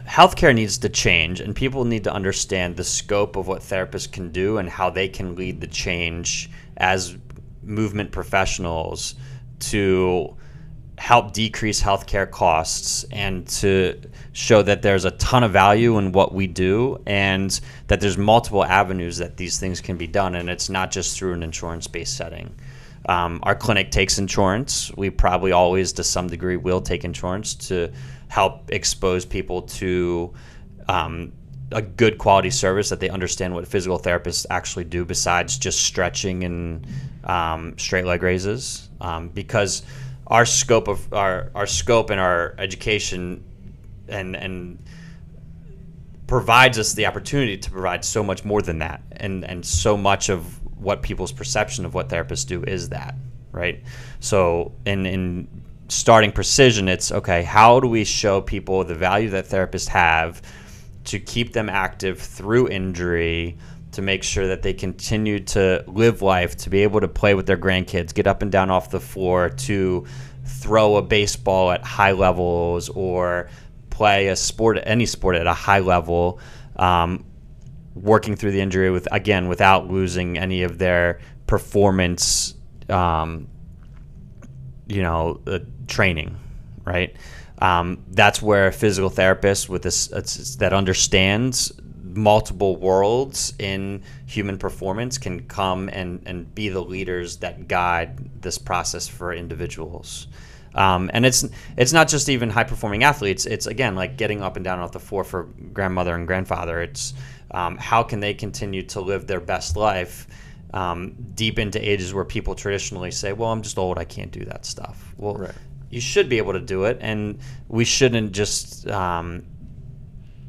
healthcare 0.06 0.53
needs 0.53 0.77
to 0.80 0.89
change 0.89 1.39
and 1.39 1.56
people 1.56 1.86
need 1.86 2.03
to 2.03 2.13
understand 2.13 2.75
the 2.75 2.84
scope 2.84 3.38
of 3.38 3.48
what 3.48 3.62
therapists 3.62 4.12
can 4.12 4.30
do 4.32 4.58
and 4.58 4.70
how 4.70 4.89
they 4.89 5.08
can 5.08 5.36
lead 5.36 5.62
the 5.62 5.68
change 5.68 6.50
as 6.82 7.16
movement 7.64 8.12
professionals 8.12 9.16
to 9.60 10.36
help 10.98 11.32
decrease 11.34 11.82
healthcare 11.82 12.30
costs 12.30 13.06
and 13.12 13.48
to 13.48 14.00
show 14.34 14.62
that 14.62 14.82
there's 14.82 15.06
a 15.06 15.12
ton 15.12 15.44
of 15.44 15.52
value 15.52 15.98
in 15.98 16.12
what 16.12 16.34
we 16.34 16.46
do 16.46 17.02
and 17.06 17.62
that 17.88 18.00
there's 18.02 18.18
multiple 18.18 18.64
avenues 18.64 19.18
that 19.18 19.38
these 19.38 19.60
things 19.60 19.80
can 19.80 19.98
be 19.98 20.08
done 20.08 20.36
and 20.36 20.50
it's 20.50 20.70
not 20.70 20.92
just 20.92 21.18
through 21.18 21.34
an 21.34 21.44
insurance 21.44 21.88
based 21.88 22.16
setting. 22.16 22.54
Um, 23.08 23.40
our 23.44 23.56
clinic 23.56 23.90
takes 23.90 24.20
insurance. 24.20 24.92
We 24.96 25.10
probably 25.10 25.52
always, 25.52 25.92
to 25.94 26.04
some 26.04 26.28
degree, 26.28 26.58
will 26.58 26.82
take 26.82 27.04
insurance 27.04 27.56
to 27.70 27.92
help 28.28 28.72
expose 28.72 29.26
people 29.26 29.64
to 29.64 30.34
um, 30.88 31.34
a 31.72 31.82
good 31.82 32.18
quality 32.18 32.50
service 32.50 32.90
that 32.90 33.00
they 33.00 33.10
understand 33.10 33.54
what 33.54 33.68
physical 33.68 34.00
therapists 34.00 34.46
actually 34.50 34.84
do 34.84 35.06
besides 35.06 35.58
just 35.58 35.82
stretching 35.82 36.44
and 36.44 36.88
um, 37.24 37.78
straight 37.78 38.06
leg 38.06 38.24
raises. 38.24 38.90
Um, 39.00 39.30
because 39.30 39.84
our 40.28 40.46
scope 40.46 40.88
of 40.88 41.13
our, 41.13 41.51
our 41.56 41.68
scope 41.68 42.10
and 42.10 42.20
our 42.20 42.56
education 42.58 43.44
and 44.08 44.36
and 44.36 44.78
provides 46.28 46.80
us 46.80 46.94
the 46.94 47.06
opportunity 47.06 47.58
to 47.58 47.70
provide 47.72 48.06
so 48.06 48.24
much 48.24 48.46
more 48.46 48.62
than 48.62 48.80
that. 48.80 49.01
And 49.12 49.46
and 49.46 49.66
so 49.66 49.98
much 49.98 50.30
of 50.30 50.60
what 50.78 51.01
people's 51.01 51.32
perception 51.32 51.86
of 51.86 51.94
what 51.94 52.10
therapists 52.10 52.48
do 52.48 52.63
is 52.63 52.90
that 52.90 53.16
right? 53.51 53.84
So 54.20 54.72
in 54.86 55.06
in 55.06 55.48
starting 55.88 56.32
precision 56.32 56.88
it's 56.88 57.12
okay 57.12 57.44
how 57.44 57.78
do 57.78 57.86
we 57.86 58.06
show 58.06 58.40
people 58.40 58.82
the 58.86 58.96
value 58.96 59.30
that 59.30 59.44
therapists 59.44 59.90
have 59.90 60.42
to 61.05 61.20
keep 61.20 61.53
them 61.53 61.70
active 61.70 62.20
through 62.20 62.70
injury 62.70 63.58
to 63.91 64.01
make 64.01 64.24
sure 64.24 64.48
that 64.48 64.62
they 64.62 64.74
continue 64.74 65.39
to 65.39 65.84
live 65.88 66.22
life 66.22 66.55
to 66.55 66.70
be 66.70 66.84
able 66.84 67.01
to 67.01 67.08
play 67.08 67.34
with 67.34 67.46
their 67.46 67.58
grandkids 67.58 68.13
get 68.13 68.27
up 68.27 68.41
and 68.41 68.51
down 68.51 68.70
off 68.70 68.89
the 68.89 69.00
floor 69.00 69.50
to 69.50 70.05
throw 70.46 70.96
a 70.96 71.01
baseball 71.01 71.72
at 71.72 71.84
high 71.84 72.12
levels 72.12 72.89
or 72.89 73.50
play 73.89 74.27
a 74.27 74.36
sport, 74.36 74.79
any 74.84 75.05
sport 75.05 75.36
at 75.36 75.48
a 75.48 75.53
high 75.53 75.79
level, 75.79 76.39
um, 76.77 77.24
working 77.93 78.36
through 78.36 78.51
the 78.51 78.62
injury 78.62 78.89
with 78.89 79.08
again 79.12 79.48
without 79.48 79.89
losing 79.89 80.38
any 80.38 80.63
of 80.63 80.77
their 80.77 81.20
performance, 81.46 82.55
um, 82.89 83.48
you 84.88 85.01
know, 85.01 85.39
uh, 85.46 85.60
training, 85.88 86.38
right? 86.86 87.15
Um, 87.62 88.03
that's 88.10 88.41
where 88.41 88.72
physical 88.72 89.10
therapist 89.10 89.70
with 89.70 89.84
this 89.84 90.08
that 90.58 90.74
understands 90.74 91.72
multiple 92.03 92.75
worlds 92.75 93.53
in 93.60 94.03
human 94.25 94.58
performance 94.58 95.18
can 95.18 95.48
come 95.48 95.89
and, 95.89 96.22
and 96.25 96.53
be 96.53 96.70
the 96.70 96.82
leaders 96.82 97.38
that 97.38 97.68
guide 97.68 98.41
this 98.41 98.58
process 98.58 99.08
for 99.08 99.34
individuals. 99.34 100.27
Um, 100.74 101.12
and 101.13 101.25
it's 101.25 101.46
it's 101.75 101.91
not 101.91 102.08
just 102.08 102.30
even 102.30 102.50
high 102.50 102.63
performing 102.63 103.03
athletes. 103.03 103.46
It's 103.46 103.68
again 103.68 103.94
like 103.96 104.18
getting 104.18 104.41
up 104.41 104.56
and 104.56 104.63
down 104.63 104.80
off 104.80 104.94
the 104.94 105.00
floor 105.00 105.24
for 105.24 105.44
grandmother 105.74 106.15
and 106.15 106.25
grandfather. 106.25 106.82
It's 106.82 107.13
um, 107.51 107.77
how 107.77 108.03
can 108.03 108.22
they 108.22 108.34
continue 108.34 108.82
to 108.84 109.01
live 109.01 109.27
their 109.27 109.41
best 109.41 109.75
life 109.75 110.27
um, 110.74 111.13
deep 111.36 111.60
into 111.60 111.77
ages 111.77 112.13
where 112.13 112.24
people 112.24 112.56
traditionally 112.56 113.12
say, 113.12 113.34
"Well, 113.34 113.51
I'm 113.51 113.62
just 113.62 113.77
old. 113.77 113.98
I 113.98 114.06
can't 114.06 114.32
do 114.32 114.46
that 114.46 114.65
stuff." 114.65 115.13
Well, 115.18 115.36
right. 115.36 115.51
You 115.92 116.02
should 116.02 116.30
be 116.30 116.38
able 116.38 116.54
to 116.54 116.60
do 116.60 116.86
it, 116.86 116.98
and 117.02 117.40
we 117.68 117.86
shouldn't 117.86 118.32
just 118.32 118.88
um, 118.88 119.44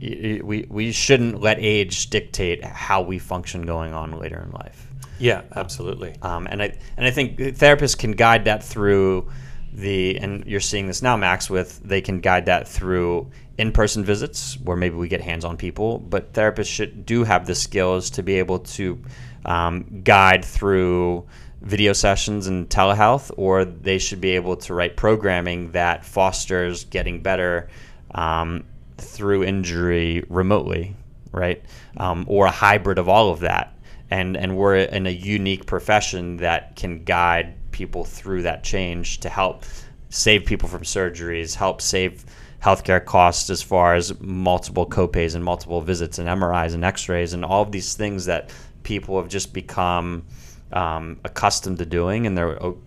we 0.00 0.66
we 0.70 0.92
shouldn't 0.92 1.40
let 1.40 1.58
age 1.60 2.08
dictate 2.10 2.64
how 2.64 3.02
we 3.02 3.18
function 3.18 3.62
going 3.66 3.92
on 3.92 4.18
later 4.18 4.40
in 4.40 4.52
life. 4.52 4.86
Yeah, 5.18 5.42
absolutely. 5.54 6.16
Um, 6.22 6.46
and 6.50 6.62
I 6.62 6.78
and 6.96 7.06
I 7.06 7.10
think 7.10 7.38
therapists 7.38 7.98
can 7.98 8.12
guide 8.12 8.46
that 8.46 8.62
through 8.62 9.30
the 9.72 10.18
and 10.18 10.44
you're 10.46 10.60
seeing 10.60 10.86
this 10.86 11.02
now 11.02 11.16
max 11.16 11.48
with 11.48 11.80
they 11.82 12.00
can 12.00 12.20
guide 12.20 12.46
that 12.46 12.68
through 12.68 13.30
in-person 13.56 14.04
visits 14.04 14.58
where 14.62 14.76
maybe 14.76 14.96
we 14.96 15.08
get 15.08 15.22
hands 15.22 15.46
on 15.46 15.56
people 15.56 15.98
but 15.98 16.34
therapists 16.34 16.66
should 16.66 17.06
do 17.06 17.24
have 17.24 17.46
the 17.46 17.54
skills 17.54 18.10
to 18.10 18.22
be 18.22 18.34
able 18.34 18.58
to 18.58 19.02
um, 19.46 20.02
guide 20.04 20.44
through 20.44 21.26
video 21.62 21.92
sessions 21.92 22.46
and 22.46 22.68
telehealth 22.68 23.30
or 23.36 23.64
they 23.64 23.98
should 23.98 24.20
be 24.20 24.30
able 24.30 24.56
to 24.56 24.74
write 24.74 24.96
programming 24.96 25.72
that 25.72 26.04
fosters 26.04 26.84
getting 26.84 27.22
better 27.22 27.68
um, 28.14 28.64
through 28.98 29.44
injury 29.44 30.24
remotely 30.28 30.94
right? 31.32 31.62
Um, 31.96 32.24
or 32.28 32.46
a 32.46 32.50
hybrid 32.50 32.98
of 32.98 33.08
all 33.08 33.30
of 33.30 33.40
that. 33.40 33.74
And 34.10 34.36
and 34.36 34.56
we're 34.56 34.76
in 34.76 35.06
a 35.06 35.10
unique 35.10 35.66
profession 35.66 36.36
that 36.38 36.76
can 36.76 37.04
guide 37.04 37.54
people 37.72 38.04
through 38.04 38.42
that 38.42 38.62
change 38.62 39.20
to 39.20 39.30
help 39.30 39.64
save 40.10 40.44
people 40.44 40.68
from 40.68 40.82
surgeries, 40.82 41.54
help 41.54 41.80
save 41.80 42.24
healthcare 42.62 43.04
costs 43.04 43.48
as 43.48 43.62
far 43.62 43.94
as 43.94 44.20
multiple 44.20 44.86
copays 44.86 45.34
and 45.34 45.42
multiple 45.42 45.80
visits 45.80 46.18
and 46.18 46.28
MRIs 46.28 46.74
and 46.74 46.84
X-rays 46.84 47.32
and 47.32 47.44
all 47.44 47.62
of 47.62 47.72
these 47.72 47.94
things 47.94 48.26
that 48.26 48.52
people 48.84 49.20
have 49.20 49.28
just 49.28 49.52
become 49.52 50.24
um, 50.72 51.20
accustomed 51.24 51.78
to 51.78 51.86
doing, 51.86 52.26
and 52.26 52.36
they're 52.36 52.62
oh, 52.62 52.78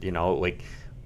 you 0.00 0.12
know 0.12 0.34
like 0.34 0.62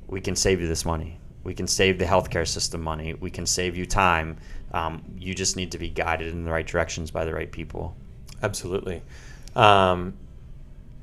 we 0.06 0.20
can 0.20 0.36
save 0.36 0.60
you 0.60 0.68
this 0.68 0.84
money. 0.84 1.18
We 1.44 1.54
can 1.54 1.66
save 1.66 1.98
the 1.98 2.04
healthcare 2.04 2.46
system 2.46 2.82
money. 2.82 3.14
We 3.14 3.30
can 3.30 3.46
save 3.46 3.76
you 3.76 3.86
time. 3.86 4.36
Um, 4.72 5.02
you 5.16 5.34
just 5.34 5.56
need 5.56 5.72
to 5.72 5.78
be 5.78 5.88
guided 5.88 6.28
in 6.32 6.44
the 6.44 6.50
right 6.50 6.66
directions 6.66 7.10
by 7.10 7.24
the 7.24 7.32
right 7.32 7.50
people. 7.50 7.96
Absolutely. 8.42 9.02
Um, 9.56 10.14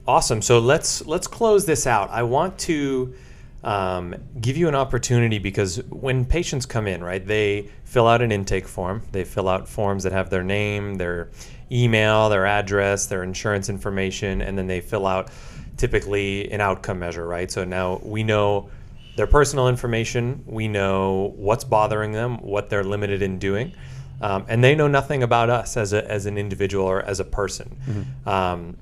Awesome. 0.08 0.42
So 0.42 0.60
let's 0.60 1.04
let's 1.08 1.26
close 1.26 1.66
this 1.66 1.88
out. 1.88 2.12
I 2.12 2.22
want 2.24 2.60
to 2.60 3.16
um, 3.64 4.16
give 4.40 4.56
you 4.56 4.68
an 4.68 4.76
opportunity 4.76 5.40
because 5.40 5.78
when 5.90 6.26
patients 6.26 6.68
come 6.68 6.86
in, 6.86 7.04
right, 7.04 7.26
they 7.26 7.70
fill 7.86 8.08
out 8.08 8.22
an 8.22 8.32
intake 8.32 8.68
form. 8.68 9.02
They 9.12 9.24
fill 9.24 9.50
out 9.50 9.68
forms 9.68 10.04
that 10.04 10.12
have 10.12 10.30
their 10.30 10.44
name, 10.44 10.96
their 10.96 11.30
email, 11.72 12.30
their 12.30 12.46
address, 12.46 13.08
their 13.08 13.24
insurance 13.24 13.70
information, 13.70 14.42
and 14.42 14.58
then 14.58 14.68
they 14.68 14.82
fill 14.82 15.08
out 15.08 15.30
typically 15.78 16.52
an 16.52 16.62
outcome 16.62 17.00
measure, 17.00 17.28
right? 17.28 17.50
So 17.52 17.64
now 17.64 18.00
we 18.04 18.24
know 18.24 18.70
their 19.16 19.28
personal 19.28 19.68
information, 19.68 20.44
we 20.46 20.68
know 20.68 21.34
what's 21.38 21.64
bothering 21.64 22.12
them, 22.12 22.38
what 22.38 22.70
they're 22.70 22.84
limited 22.84 23.22
in 23.22 23.40
doing. 23.40 23.74
Um, 24.22 24.46
and 24.48 24.64
they 24.64 24.76
know 24.76 24.88
nothing 24.88 25.24
about 25.24 25.50
us 25.50 25.76
as, 25.76 25.94
a, 25.94 26.10
as 26.10 26.26
an 26.26 26.38
individual 26.38 26.86
or 26.86 27.02
as 27.02 27.20
a 27.20 27.26
person. 27.26 27.76
Mm-hmm. 27.86 28.30
Um, 28.30 28.78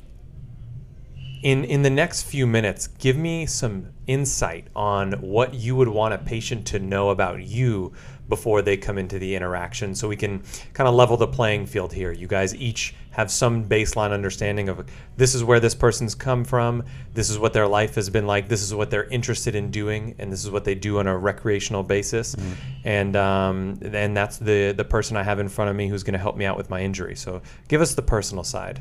in 1.43 1.65
in 1.65 1.81
the 1.81 1.89
next 1.89 2.23
few 2.23 2.47
minutes, 2.47 2.87
give 2.87 3.17
me 3.17 3.45
some 3.45 3.87
insight 4.07 4.67
on 4.75 5.11
what 5.13 5.53
you 5.53 5.75
would 5.75 5.89
want 5.89 6.13
a 6.13 6.17
patient 6.17 6.65
to 6.67 6.79
know 6.79 7.09
about 7.09 7.43
you 7.43 7.93
before 8.29 8.61
they 8.61 8.77
come 8.77 8.97
into 8.97 9.19
the 9.19 9.35
interaction 9.35 9.93
so 9.93 10.07
we 10.07 10.15
can 10.15 10.41
kind 10.73 10.87
of 10.87 10.95
level 10.95 11.17
the 11.17 11.27
playing 11.27 11.65
field 11.65 11.91
here. 11.91 12.11
You 12.13 12.27
guys 12.27 12.55
each 12.55 12.95
have 13.11 13.29
some 13.29 13.65
baseline 13.67 14.11
understanding 14.11 14.69
of 14.69 14.89
this 15.17 15.35
is 15.35 15.43
where 15.43 15.59
this 15.59 15.75
person's 15.75 16.15
come 16.15 16.45
from, 16.45 16.83
this 17.13 17.29
is 17.29 17.37
what 17.37 17.51
their 17.51 17.67
life 17.67 17.95
has 17.95 18.09
been 18.09 18.25
like, 18.25 18.47
this 18.47 18.61
is 18.61 18.73
what 18.73 18.89
they're 18.89 19.09
interested 19.09 19.53
in 19.53 19.69
doing, 19.69 20.15
and 20.19 20.31
this 20.31 20.43
is 20.43 20.49
what 20.49 20.63
they 20.63 20.75
do 20.75 20.99
on 20.99 21.07
a 21.07 21.15
recreational 21.15 21.83
basis. 21.83 22.35
Mm-hmm. 22.35 22.53
And 22.85 23.15
um, 23.17 23.79
and 23.81 24.15
that's 24.15 24.37
the 24.37 24.71
the 24.71 24.85
person 24.85 25.17
I 25.17 25.23
have 25.23 25.39
in 25.39 25.49
front 25.49 25.69
of 25.69 25.75
me 25.75 25.89
who's 25.89 26.03
going 26.03 26.13
to 26.13 26.19
help 26.19 26.37
me 26.37 26.45
out 26.45 26.57
with 26.57 26.69
my 26.69 26.81
injury. 26.81 27.15
So 27.15 27.41
give 27.67 27.81
us 27.81 27.95
the 27.95 28.01
personal 28.01 28.45
side. 28.45 28.79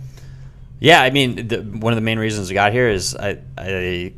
Yeah, 0.82 1.00
I 1.00 1.10
mean, 1.10 1.46
the, 1.46 1.58
one 1.60 1.92
of 1.92 1.96
the 1.96 2.02
main 2.02 2.18
reasons 2.18 2.50
I 2.50 2.54
got 2.54 2.72
here 2.72 2.88
is 2.88 3.14
I, 3.14 3.38
I 3.56 4.12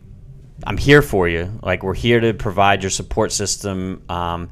I'm 0.67 0.79
here 0.79 1.03
for 1.03 1.29
you. 1.29 1.61
Like 1.63 1.83
we're 1.83 1.93
here 1.93 2.21
to 2.21 2.33
provide 2.33 2.83
your 2.83 2.89
support 2.89 3.33
system. 3.33 4.03
Um, 4.09 4.49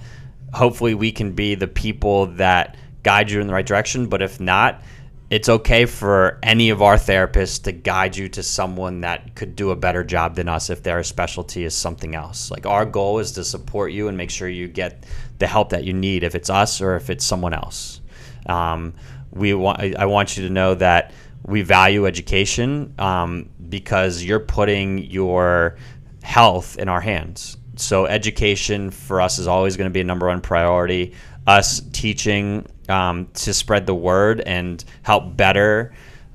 hopefully, 0.52 0.92
we 0.92 1.10
can 1.10 1.32
be 1.32 1.54
the 1.54 1.68
people 1.68 2.26
that 2.36 2.76
guide 3.02 3.30
you 3.30 3.40
in 3.40 3.46
the 3.46 3.54
right 3.54 3.64
direction. 3.64 4.10
But 4.10 4.20
if 4.20 4.40
not, 4.40 4.82
it's 5.30 5.48
okay 5.48 5.86
for 5.86 6.38
any 6.42 6.68
of 6.68 6.82
our 6.82 6.96
therapists 6.96 7.62
to 7.62 7.72
guide 7.72 8.14
you 8.14 8.28
to 8.28 8.42
someone 8.42 9.00
that 9.00 9.34
could 9.34 9.56
do 9.56 9.70
a 9.70 9.76
better 9.76 10.04
job 10.04 10.34
than 10.34 10.50
us 10.50 10.68
if 10.68 10.82
their 10.82 11.02
specialty 11.02 11.64
is 11.64 11.74
something 11.74 12.14
else. 12.14 12.50
Like 12.50 12.66
our 12.66 12.84
goal 12.84 13.20
is 13.20 13.32
to 13.32 13.44
support 13.44 13.90
you 13.90 14.08
and 14.08 14.18
make 14.18 14.28
sure 14.28 14.50
you 14.50 14.68
get 14.68 15.06
the 15.38 15.46
help 15.46 15.70
that 15.70 15.84
you 15.84 15.94
need, 15.94 16.24
if 16.24 16.34
it's 16.34 16.50
us 16.50 16.82
or 16.82 16.94
if 16.94 17.08
it's 17.08 17.24
someone 17.24 17.54
else. 17.54 18.02
Um, 18.44 18.92
we 19.30 19.54
want. 19.54 19.80
I 19.96 20.04
want 20.04 20.36
you 20.36 20.46
to 20.46 20.52
know 20.52 20.74
that 20.74 21.12
we 21.44 21.62
value 21.62 22.06
education 22.06 22.94
um, 22.98 23.48
because 23.68 24.22
you're 24.22 24.40
putting 24.40 24.98
your 24.98 25.76
health 26.22 26.78
in 26.78 26.88
our 26.88 27.00
hands. 27.00 27.56
So 27.76 28.06
education 28.06 28.90
for 28.90 29.20
us 29.20 29.38
is 29.38 29.46
always 29.46 29.76
going 29.76 29.90
to 29.90 29.92
be 29.92 30.00
a 30.00 30.04
number 30.04 30.26
one 30.26 30.40
priority. 30.40 31.14
Us 31.46 31.80
teaching 31.92 32.66
um, 32.88 33.28
to 33.34 33.52
spread 33.52 33.86
the 33.86 33.94
word 33.94 34.40
and 34.40 34.84
help 35.02 35.36
better 35.36 35.92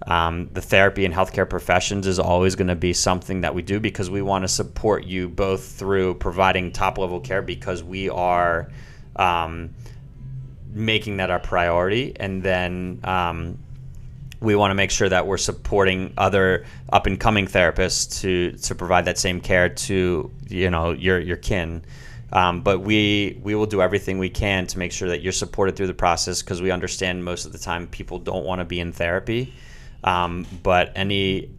um, 0.08 0.50
the 0.54 0.62
therapy 0.62 1.04
and 1.04 1.14
healthcare 1.14 1.50
professions 1.50 2.08
is 2.08 2.18
always 2.18 2.56
going 2.56 2.70
to 2.70 2.76
be 2.76 2.94
something 2.94 3.42
that 3.42 3.54
we 3.54 3.62
do 3.62 3.80
because 3.80 4.10
we 4.10 4.22
want 4.22 4.44
to 4.44 4.48
support 4.48 5.04
you 5.04 5.28
both 5.28 5.66
through 5.66 6.16
providing 6.16 6.72
top 6.72 6.98
level 6.98 7.20
care 7.20 7.42
because 7.42 7.84
we 7.84 8.10
are 8.10 8.72
um, 9.18 9.74
making 10.74 11.18
that 11.18 11.30
our 11.30 11.40
priority, 11.40 12.14
and 12.18 12.42
then 12.42 13.02
um, 13.04 13.58
we 14.40 14.56
want 14.56 14.72
to 14.72 14.76
make 14.76 14.92
sure 14.92 15.10
that 15.10 15.26
we're 15.26 15.38
supporting 15.38 16.14
other 16.18 16.66
up 16.92 17.08
and 17.08 17.20
coming 17.20 17.48
therapists 17.48 18.22
to 18.22 18.52
to 18.58 18.76
provide 18.76 19.06
that 19.06 19.18
same 19.18 19.42
care 19.42 19.70
to 19.70 20.32
you 20.48 20.70
know 20.70 20.92
your 20.92 21.20
your 21.20 21.38
kin. 21.38 21.84
Um, 22.32 22.62
but 22.62 22.80
we 22.80 23.40
we 23.42 23.56
will 23.56 23.66
do 23.66 23.82
everything 23.82 24.20
we 24.20 24.30
can 24.30 24.68
to 24.68 24.80
make 24.80 24.92
sure 24.92 25.10
that 25.10 25.22
you're 25.22 25.32
supported 25.32 25.76
through 25.76 25.88
the 25.88 25.94
process 25.94 26.42
because 26.42 26.62
we 26.62 26.72
understand 26.72 27.24
most 27.24 27.46
of 27.46 27.52
the 27.52 27.58
time 27.58 27.88
people 27.88 28.20
don't 28.20 28.46
want 28.46 28.60
to 28.60 28.66
be 28.66 28.80
in 28.80 28.92
therapy. 28.92 29.54
Um, 30.04 30.46
but 30.62 30.92
any 30.96 31.50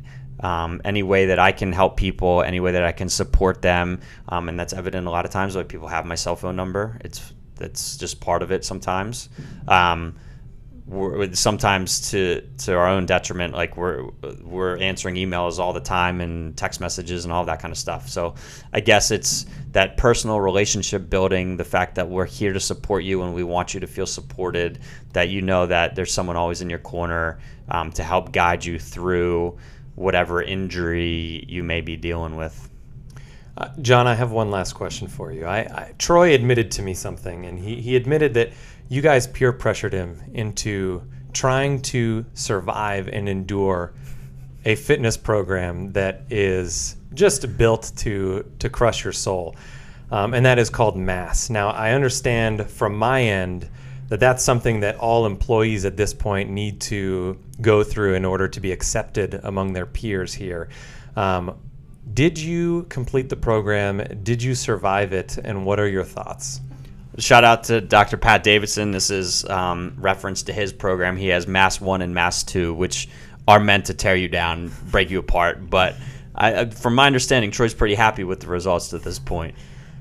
um, 0.41 0.81
any 0.85 1.03
way 1.03 1.27
that 1.27 1.38
I 1.38 1.53
can 1.53 1.73
help 1.73 1.97
people, 1.97 2.43
any 2.43 2.61
way 2.61 2.73
that 2.73 2.85
I 2.85 2.93
can 2.93 3.09
support 3.09 3.62
them, 3.62 4.01
um, 4.29 4.49
and 4.49 4.61
that's 4.61 4.73
evident 4.73 5.07
a 5.07 5.11
lot 5.11 5.25
of 5.25 5.31
times. 5.31 5.57
Like 5.57 5.69
people 5.69 5.88
have 5.88 6.05
my 6.05 6.14
cell 6.14 6.37
phone 6.37 6.55
number. 6.55 6.99
It's 7.03 7.33
that's 7.57 7.97
just 7.97 8.21
part 8.21 8.43
of 8.43 8.53
it 8.53 8.64
sometimes. 8.64 9.29
Um, 9.67 10.14
we're 10.88 11.35
sometimes 11.35 12.11
to 12.11 12.40
to 12.57 12.74
our 12.74 12.88
own 12.88 13.05
detriment 13.05 13.53
like 13.53 13.77
we're 13.77 14.09
we're 14.42 14.79
answering 14.79 15.16
emails 15.16 15.59
all 15.59 15.74
the 15.74 15.81
time 15.81 16.22
and 16.22 16.57
text 16.57 16.81
messages 16.81 17.24
and 17.24 17.33
all 17.33 17.44
that 17.44 17.61
kind 17.61 17.72
of 17.72 17.79
stuff. 17.79 18.09
So 18.09 18.35
i 18.72 18.81
guess 18.81 19.11
it's 19.11 19.44
that 19.72 19.98
personal 19.98 20.40
relationship 20.40 21.11
building 21.11 21.59
the 21.59 21.64
fact 21.64 21.94
that 21.96 22.09
we're 22.09 22.24
here 22.24 22.55
to 22.55 22.61
support 22.61 23.05
you 23.05 23.22
and 23.22 23.35
we 23.35 23.44
want 23.44 23.74
you 23.74 23.81
to 23.81 23.87
feel 23.87 24.07
supported 24.07 24.79
that 25.12 25.29
you 25.29 25.42
know 25.42 25.66
that 25.66 25.94
there's 25.94 26.12
someone 26.12 26.37
always 26.37 26.62
in 26.62 26.70
your 26.70 26.79
corner 26.79 27.38
um, 27.68 27.92
to 27.92 28.03
help 28.03 28.33
guide 28.33 28.64
you 28.64 28.79
through 28.79 29.59
whatever 29.94 30.40
injury 30.40 31.44
you 31.48 31.62
may 31.62 31.83
be 31.83 31.96
dealing 31.96 32.37
with 32.37 32.70
uh, 33.59 33.68
John, 33.83 34.07
I 34.07 34.14
have 34.14 34.31
one 34.31 34.53
last 34.53 34.75
question 34.75 35.09
for 35.09 35.33
you. 35.33 35.44
I, 35.44 35.59
I, 35.59 35.94
Troy 35.99 36.33
admitted 36.33 36.71
to 36.73 36.83
me 36.83 36.94
something, 36.94 37.44
and 37.44 37.59
he, 37.59 37.81
he 37.81 37.97
admitted 37.97 38.35
that 38.35 38.53
you 38.88 39.03
guys 39.03 39.27
peer 39.27 39.53
pressured 39.53 39.92
him 39.92 40.23
into 40.33 41.03
trying 41.33 41.83
to 41.83 42.25
survive 42.35 43.09
and 43.09 43.29
endure 43.29 43.92
a 44.64 44.77
fitness 44.77 45.16
program 45.16 45.92
that 45.92 46.23
is 46.31 46.97
just 47.14 47.57
built 47.57 47.90
to 47.97 48.49
to 48.61 48.71
crush 48.71 49.03
your 49.03 49.12
soul, 49.12 49.57
um, 50.12 50.35
and 50.35 50.47
that 50.47 50.61
is 50.61 50.71
called 50.71 50.97
mass. 50.97 51.51
Now, 51.51 51.71
I 51.71 51.92
understand 51.92 52.71
from 52.71 52.97
my 52.97 53.23
end 53.23 53.68
that 54.09 54.21
that's 54.21 54.44
something 54.44 54.81
that 54.81 54.97
all 54.97 55.27
employees 55.27 55.85
at 55.85 55.97
this 55.97 56.14
point 56.14 56.49
need 56.49 56.81
to 56.83 57.38
go 57.61 57.83
through 57.83 58.14
in 58.14 58.25
order 58.25 58.47
to 58.47 58.61
be 58.61 58.71
accepted 58.71 59.40
among 59.42 59.73
their 59.73 59.87
peers 59.87 60.33
here. 60.33 60.68
Um, 61.16 61.59
did 62.14 62.38
you 62.38 62.85
complete 62.85 63.29
the 63.29 63.37
program? 63.37 64.03
Did 64.23 64.42
you 64.42 64.55
survive 64.55 65.12
it? 65.12 65.38
And 65.38 65.64
what 65.64 65.81
are 65.81 65.88
your 65.88 66.05
thoughts? 66.05 66.61
Shout 67.18 67.42
out 67.42 67.64
to 67.64 67.81
Dr. 67.81 68.16
Pat 68.16 68.42
Davidson. 68.42 68.92
This 68.92 69.11
is 69.11 69.44
um, 69.47 69.94
reference 69.99 70.44
to 70.44 70.53
his 70.53 70.73
program. 70.73 71.16
He 71.16 71.29
has 71.29 71.49
Mass 71.49 71.81
1 71.81 72.01
and 72.03 72.14
Mass 72.14 72.44
2, 72.44 72.73
which 72.75 73.09
are 73.49 73.59
meant 73.59 73.87
to 73.87 73.94
tear 73.94 74.14
you 74.14 74.29
down, 74.29 74.71
break 74.90 75.11
you 75.11 75.18
apart. 75.18 75.68
But 75.68 75.97
I, 76.35 76.66
from 76.66 76.94
my 76.94 77.07
understanding, 77.07 77.51
Troy's 77.51 77.75
pretty 77.75 77.97
happy 77.97 78.23
with 78.23 78.40
the 78.40 78.47
results 78.47 78.88
to 78.88 78.99
this 78.99 79.18
point. 79.18 79.57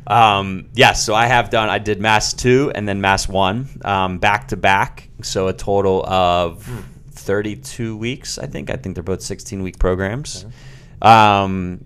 Um, 0.06 0.70
yes, 0.74 1.04
so 1.04 1.16
I 1.16 1.26
have 1.26 1.50
done, 1.50 1.70
I 1.70 1.80
did 1.80 2.00
Mass 2.00 2.34
2 2.34 2.72
and 2.76 2.88
then 2.88 3.02
Mass 3.02 3.28
1 3.28 3.82
um, 3.84 4.20
back 4.20 4.50
to 4.50 4.58
back. 4.58 5.10
So 5.24 5.48
a 5.48 5.54
total 5.54 6.06
of 6.06 6.64
32 7.12 7.98
weeks, 7.98 8.38
I 8.38 8.46
think. 8.46 8.70
I 8.70 8.76
think 8.76 8.96
they're 8.96 9.04
both 9.04 9.22
16 9.22 9.64
week 9.64 9.80
programs. 9.80 10.46
Okay. 10.46 10.54
Um, 11.02 11.86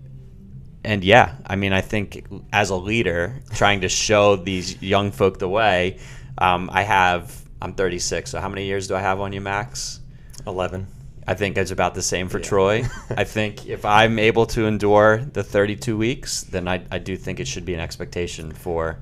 and 0.84 1.04
yeah, 1.04 1.36
I 1.46 1.56
mean, 1.56 1.72
I 1.72 1.80
think 1.80 2.26
as 2.52 2.70
a 2.70 2.76
leader, 2.76 3.40
trying 3.54 3.82
to 3.82 3.88
show 3.88 4.36
these 4.36 4.80
young 4.82 5.12
folk 5.12 5.38
the 5.38 5.48
way, 5.48 5.98
um, 6.38 6.70
I 6.72 6.82
have. 6.82 7.40
I'm 7.60 7.74
36. 7.74 8.28
So 8.28 8.40
how 8.40 8.48
many 8.48 8.64
years 8.64 8.88
do 8.88 8.96
I 8.96 9.00
have 9.00 9.20
on 9.20 9.32
you, 9.32 9.40
Max? 9.40 10.00
11. 10.48 10.88
I 11.28 11.34
think 11.34 11.56
it's 11.56 11.70
about 11.70 11.94
the 11.94 12.02
same 12.02 12.28
for 12.28 12.38
yeah. 12.38 12.44
Troy. 12.44 12.84
I 13.10 13.22
think 13.22 13.68
if 13.68 13.84
I'm 13.84 14.18
able 14.18 14.46
to 14.46 14.66
endure 14.66 15.18
the 15.18 15.44
32 15.44 15.96
weeks, 15.96 16.42
then 16.42 16.66
I, 16.66 16.82
I 16.90 16.98
do 16.98 17.16
think 17.16 17.38
it 17.38 17.46
should 17.46 17.64
be 17.64 17.74
an 17.74 17.80
expectation 17.80 18.50
for 18.52 18.98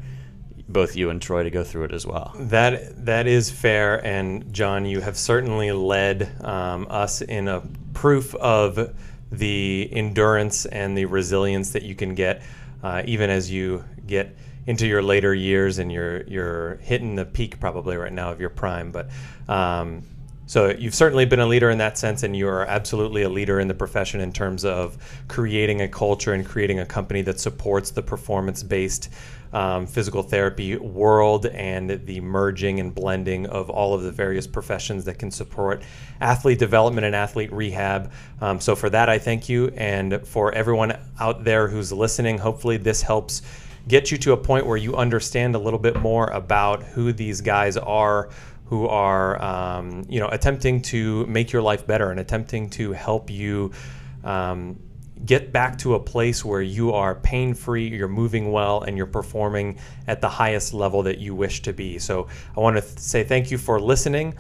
both 0.69 0.95
you 0.95 1.11
and 1.11 1.21
Troy 1.21 1.43
to 1.43 1.51
go 1.51 1.65
through 1.65 1.85
it 1.85 1.93
as 1.93 2.07
well. 2.07 2.35
That 2.39 3.05
that 3.07 3.27
is 3.27 3.51
fair, 3.51 4.05
and 4.07 4.53
John, 4.53 4.85
you 4.85 5.01
have 5.01 5.17
certainly 5.17 5.73
led 5.73 6.31
um, 6.45 6.87
us 6.89 7.23
in 7.23 7.49
a 7.49 7.63
proof 7.93 8.35
of 8.37 8.95
the 9.31 9.89
endurance 9.93 10.67
and 10.67 10.97
the 10.97 11.05
resilience 11.05 11.71
that 11.71 11.83
you 11.83 11.95
can 11.95 12.15
get, 12.15 12.43
uh, 12.83 13.03
even 13.05 13.31
as 13.31 13.51
you 13.51 13.85
get 14.07 14.37
into 14.67 14.87
your 14.87 15.03
later 15.03 15.35
years 15.35 15.79
and 15.79 15.91
you're 15.91 16.23
you're 16.25 16.77
hitting 16.77 17.17
the 17.17 17.25
peak 17.25 17.59
probably 17.61 17.97
right 17.97 18.13
now 18.13 18.31
of 18.31 18.41
your 18.41 18.51
prime. 18.51 18.93
But 18.93 19.09
um, 19.49 20.03
so 20.51 20.75
you've 20.77 20.97
certainly 20.97 21.27
been 21.27 21.39
a 21.39 21.47
leader 21.47 21.71
in 21.71 21.79
that 21.79 21.97
sense, 21.97 22.25
and 22.25 22.37
you 22.37 22.49
are 22.49 22.67
absolutely 22.67 23.23
a 23.23 23.29
leader 23.29 23.61
in 23.61 23.69
the 23.69 23.75
profession 23.75 24.21
in 24.21 24.33
terms 24.33 24.65
of 24.65 24.99
creating 25.29 25.81
a 25.81 25.87
culture 25.87 26.33
and 26.33 26.45
creating 26.45 26.81
a 26.81 26.85
company 26.85 27.23
that 27.23 27.39
supports 27.39 27.93
the 27.93 28.03
performance-based 28.03 29.11
um, 29.53 29.87
physical 29.87 30.25
therapy 30.25 30.77
world 30.77 31.47
and 31.47 32.05
the 32.05 32.21
merging 32.21 32.81
and 32.81 32.93
blending 32.93 33.47
of 33.47 33.71
all 33.71 33.95
of 33.95 34.03
the 34.03 34.11
various 34.11 34.49
professions 34.49 35.05
that 35.05 35.21
can 35.21 35.31
support 35.31 35.85
athlete 36.21 36.59
development 36.59 37.05
and 37.05 37.15
athlete 37.15 37.53
rehab. 37.53 38.11
Um, 38.41 38.59
so, 38.59 38.75
for 38.75 38.91
that, 38.91 39.09
I 39.09 39.21
thank 39.21 39.49
you. 39.49 39.69
And 39.77 40.27
for 40.27 40.51
everyone 40.53 40.99
out 41.21 41.45
there 41.45 41.69
who's 41.69 41.93
listening, 41.93 42.39
hopefully, 42.39 42.77
this 42.77 43.03
helps 43.03 43.43
get 43.89 44.11
you 44.11 44.19
to 44.19 44.33
a 44.33 44.37
point 44.37 44.67
where 44.67 44.77
you 44.77 44.97
understand 44.97 45.55
a 45.55 45.59
little 45.59 45.79
bit 45.79 45.97
more 46.01 46.27
about 46.27 46.83
who 46.83 47.13
these 47.13 47.41
guys 47.41 47.77
are 47.77 48.29
who 48.71 48.87
are 48.87 49.43
um, 49.43 50.07
you 50.09 50.21
know 50.21 50.29
attempting 50.29 50.81
to 50.81 51.27
make 51.27 51.51
your 51.51 51.61
life 51.61 51.87
better 51.89 52.13
and 52.13 52.21
attempting 52.21 52.71
to 52.71 52.93
help 52.93 53.29
you 53.29 53.73
um, 54.23 54.79
get 55.25 55.53
back 55.53 55.77
to 55.79 55.97
a 55.97 56.01
place 56.01 56.45
where 56.45 56.63
you 56.63 56.93
are 56.93 57.17
pain 57.17 57.53
free, 57.53 57.89
you're 57.89 58.07
moving 58.07 58.53
well, 58.53 58.83
and 58.83 58.97
you're 58.97 59.07
performing 59.07 59.77
at 60.07 60.21
the 60.21 60.29
highest 60.29 60.73
level 60.73 61.03
that 61.03 61.19
you 61.19 61.35
wish 61.35 61.63
to 61.63 61.73
be. 61.73 61.99
So 61.99 62.29
I 62.57 62.61
want 62.61 62.77
to 62.77 62.81
th- 62.81 62.99
say 62.99 63.25
thank 63.25 63.51
you 63.51 63.59
for 63.59 63.81
listening. 63.81 64.35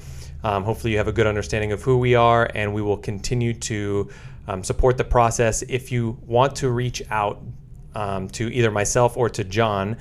Um, 0.45 0.63
hopefully, 0.63 0.93
you 0.93 0.99
have 0.99 1.09
a 1.09 1.13
good 1.13 1.27
understanding 1.27 1.73
of 1.73 1.83
who 1.83 1.99
we 1.99 2.15
are, 2.15 2.49
and 2.55 2.73
we 2.73 2.83
will 2.83 2.97
continue 2.97 3.53
to 3.55 4.11
um, 4.47 4.63
support 4.63 4.97
the 4.97 5.05
process. 5.05 5.63
If 5.63 5.91
you 5.91 6.19
want 6.25 6.55
to 6.57 6.71
reach 6.71 7.03
out 7.11 7.43
um, 7.97 8.29
to 8.29 8.49
either 8.55 8.71
myself 8.71 9.17
or 9.17 9.29
to 9.31 9.43
John, 9.43 9.97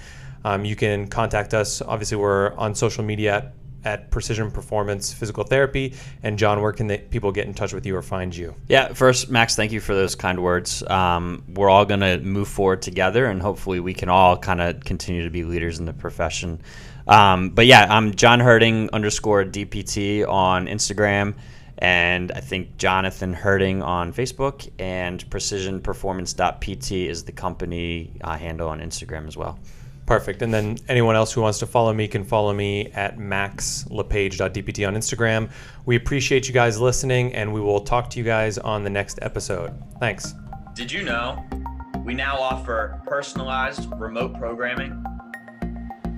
um, 0.45 0.65
you 0.65 0.75
can 0.75 1.07
contact 1.07 1.55
us. 1.55 1.81
Obviously, 1.81 2.17
we're 2.17 2.53
on 2.53 2.75
social 2.75 3.03
media 3.03 3.53
at 3.85 4.11
Precision 4.11 4.51
Performance 4.51 5.13
Physical 5.13 5.43
Therapy. 5.43 5.93
And 6.23 6.37
John, 6.37 6.61
where 6.61 6.71
can 6.71 6.87
the, 6.87 6.97
people 6.97 7.31
get 7.31 7.47
in 7.47 7.53
touch 7.53 7.73
with 7.73 7.85
you 7.85 7.95
or 7.95 8.01
find 8.01 8.35
you? 8.35 8.55
Yeah, 8.67 8.93
first, 8.93 9.29
Max, 9.29 9.55
thank 9.55 9.71
you 9.71 9.79
for 9.79 9.95
those 9.95 10.15
kind 10.15 10.41
words. 10.41 10.83
Um, 10.87 11.43
we're 11.47 11.69
all 11.69 11.85
going 11.85 12.01
to 12.01 12.19
move 12.19 12.47
forward 12.47 12.81
together, 12.81 13.25
and 13.25 13.41
hopefully, 13.41 13.79
we 13.79 13.93
can 13.93 14.09
all 14.09 14.37
kind 14.37 14.61
of 14.61 14.83
continue 14.83 15.23
to 15.23 15.29
be 15.29 15.43
leaders 15.43 15.79
in 15.79 15.85
the 15.85 15.93
profession. 15.93 16.61
Um, 17.07 17.49
but 17.49 17.65
yeah, 17.65 17.87
I'm 17.89 18.13
John 18.13 18.39
Herding 18.39 18.89
underscore 18.93 19.43
DPT 19.45 20.27
on 20.27 20.67
Instagram. 20.67 21.35
And 21.81 22.33
I 22.33 22.41
think 22.41 22.77
Jonathan 22.77 23.33
Herding 23.33 23.81
on 23.81 24.11
Facebook 24.11 24.69
and 24.79 25.27
precisionperformance.pt 25.29 26.91
is 26.91 27.23
the 27.23 27.31
company 27.31 28.11
uh, 28.21 28.37
handle 28.37 28.67
on 28.67 28.81
Instagram 28.81 29.27
as 29.27 29.37
well. 29.37 29.57
Perfect. 30.09 30.41
And 30.41 30.51
then 30.51 30.79
anyone 30.87 31.15
else 31.15 31.31
who 31.31 31.41
wants 31.41 31.59
to 31.59 31.67
follow 31.67 31.93
me 31.93 32.07
can 32.07 32.23
follow 32.23 32.51
me 32.51 32.87
at 32.95 33.19
maxlepage.dpt 33.19 34.87
on 34.87 34.95
Instagram. 34.95 35.51
We 35.85 35.97
appreciate 35.97 36.47
you 36.47 36.53
guys 36.53 36.81
listening, 36.81 37.35
and 37.35 37.53
we 37.53 37.61
will 37.61 37.81
talk 37.81 38.09
to 38.09 38.17
you 38.17 38.25
guys 38.25 38.57
on 38.57 38.83
the 38.83 38.89
next 38.89 39.19
episode. 39.21 39.71
Thanks. 39.99 40.33
Did 40.73 40.91
you 40.91 41.03
know 41.03 41.45
we 42.03 42.15
now 42.15 42.39
offer 42.39 42.99
personalized 43.05 43.87
remote 43.99 44.33
programming, 44.39 44.93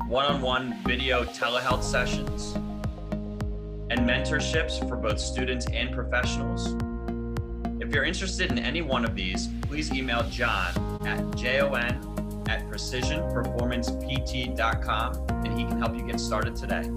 one 0.08 0.23
on 0.23 0.41
one 0.41 0.82
video 0.86 1.25
telehealth 1.25 1.84
sessions, 1.84 2.54
and 3.89 3.99
mentorships 4.10 4.88
for 4.88 4.95
both 4.95 5.19
students 5.19 5.65
and 5.67 5.93
professionals? 5.93 6.77
If 7.82 7.93
you're 7.93 8.06
interested 8.06 8.54
in 8.54 8.58
any 8.58 8.82
one 8.82 9.04
of 9.04 9.15
these, 9.15 9.49
please 9.63 9.91
email 9.91 10.23
John 10.30 10.97
at 11.06 11.36
jon 11.36 12.11
at 12.47 12.69
precisionperformancept.com 12.69 15.25
and 15.30 15.60
he 15.60 15.65
can 15.65 15.80
help 15.80 15.95
you 15.95 16.06
get 16.06 16.19
started 16.19 16.56
today. 16.56 16.88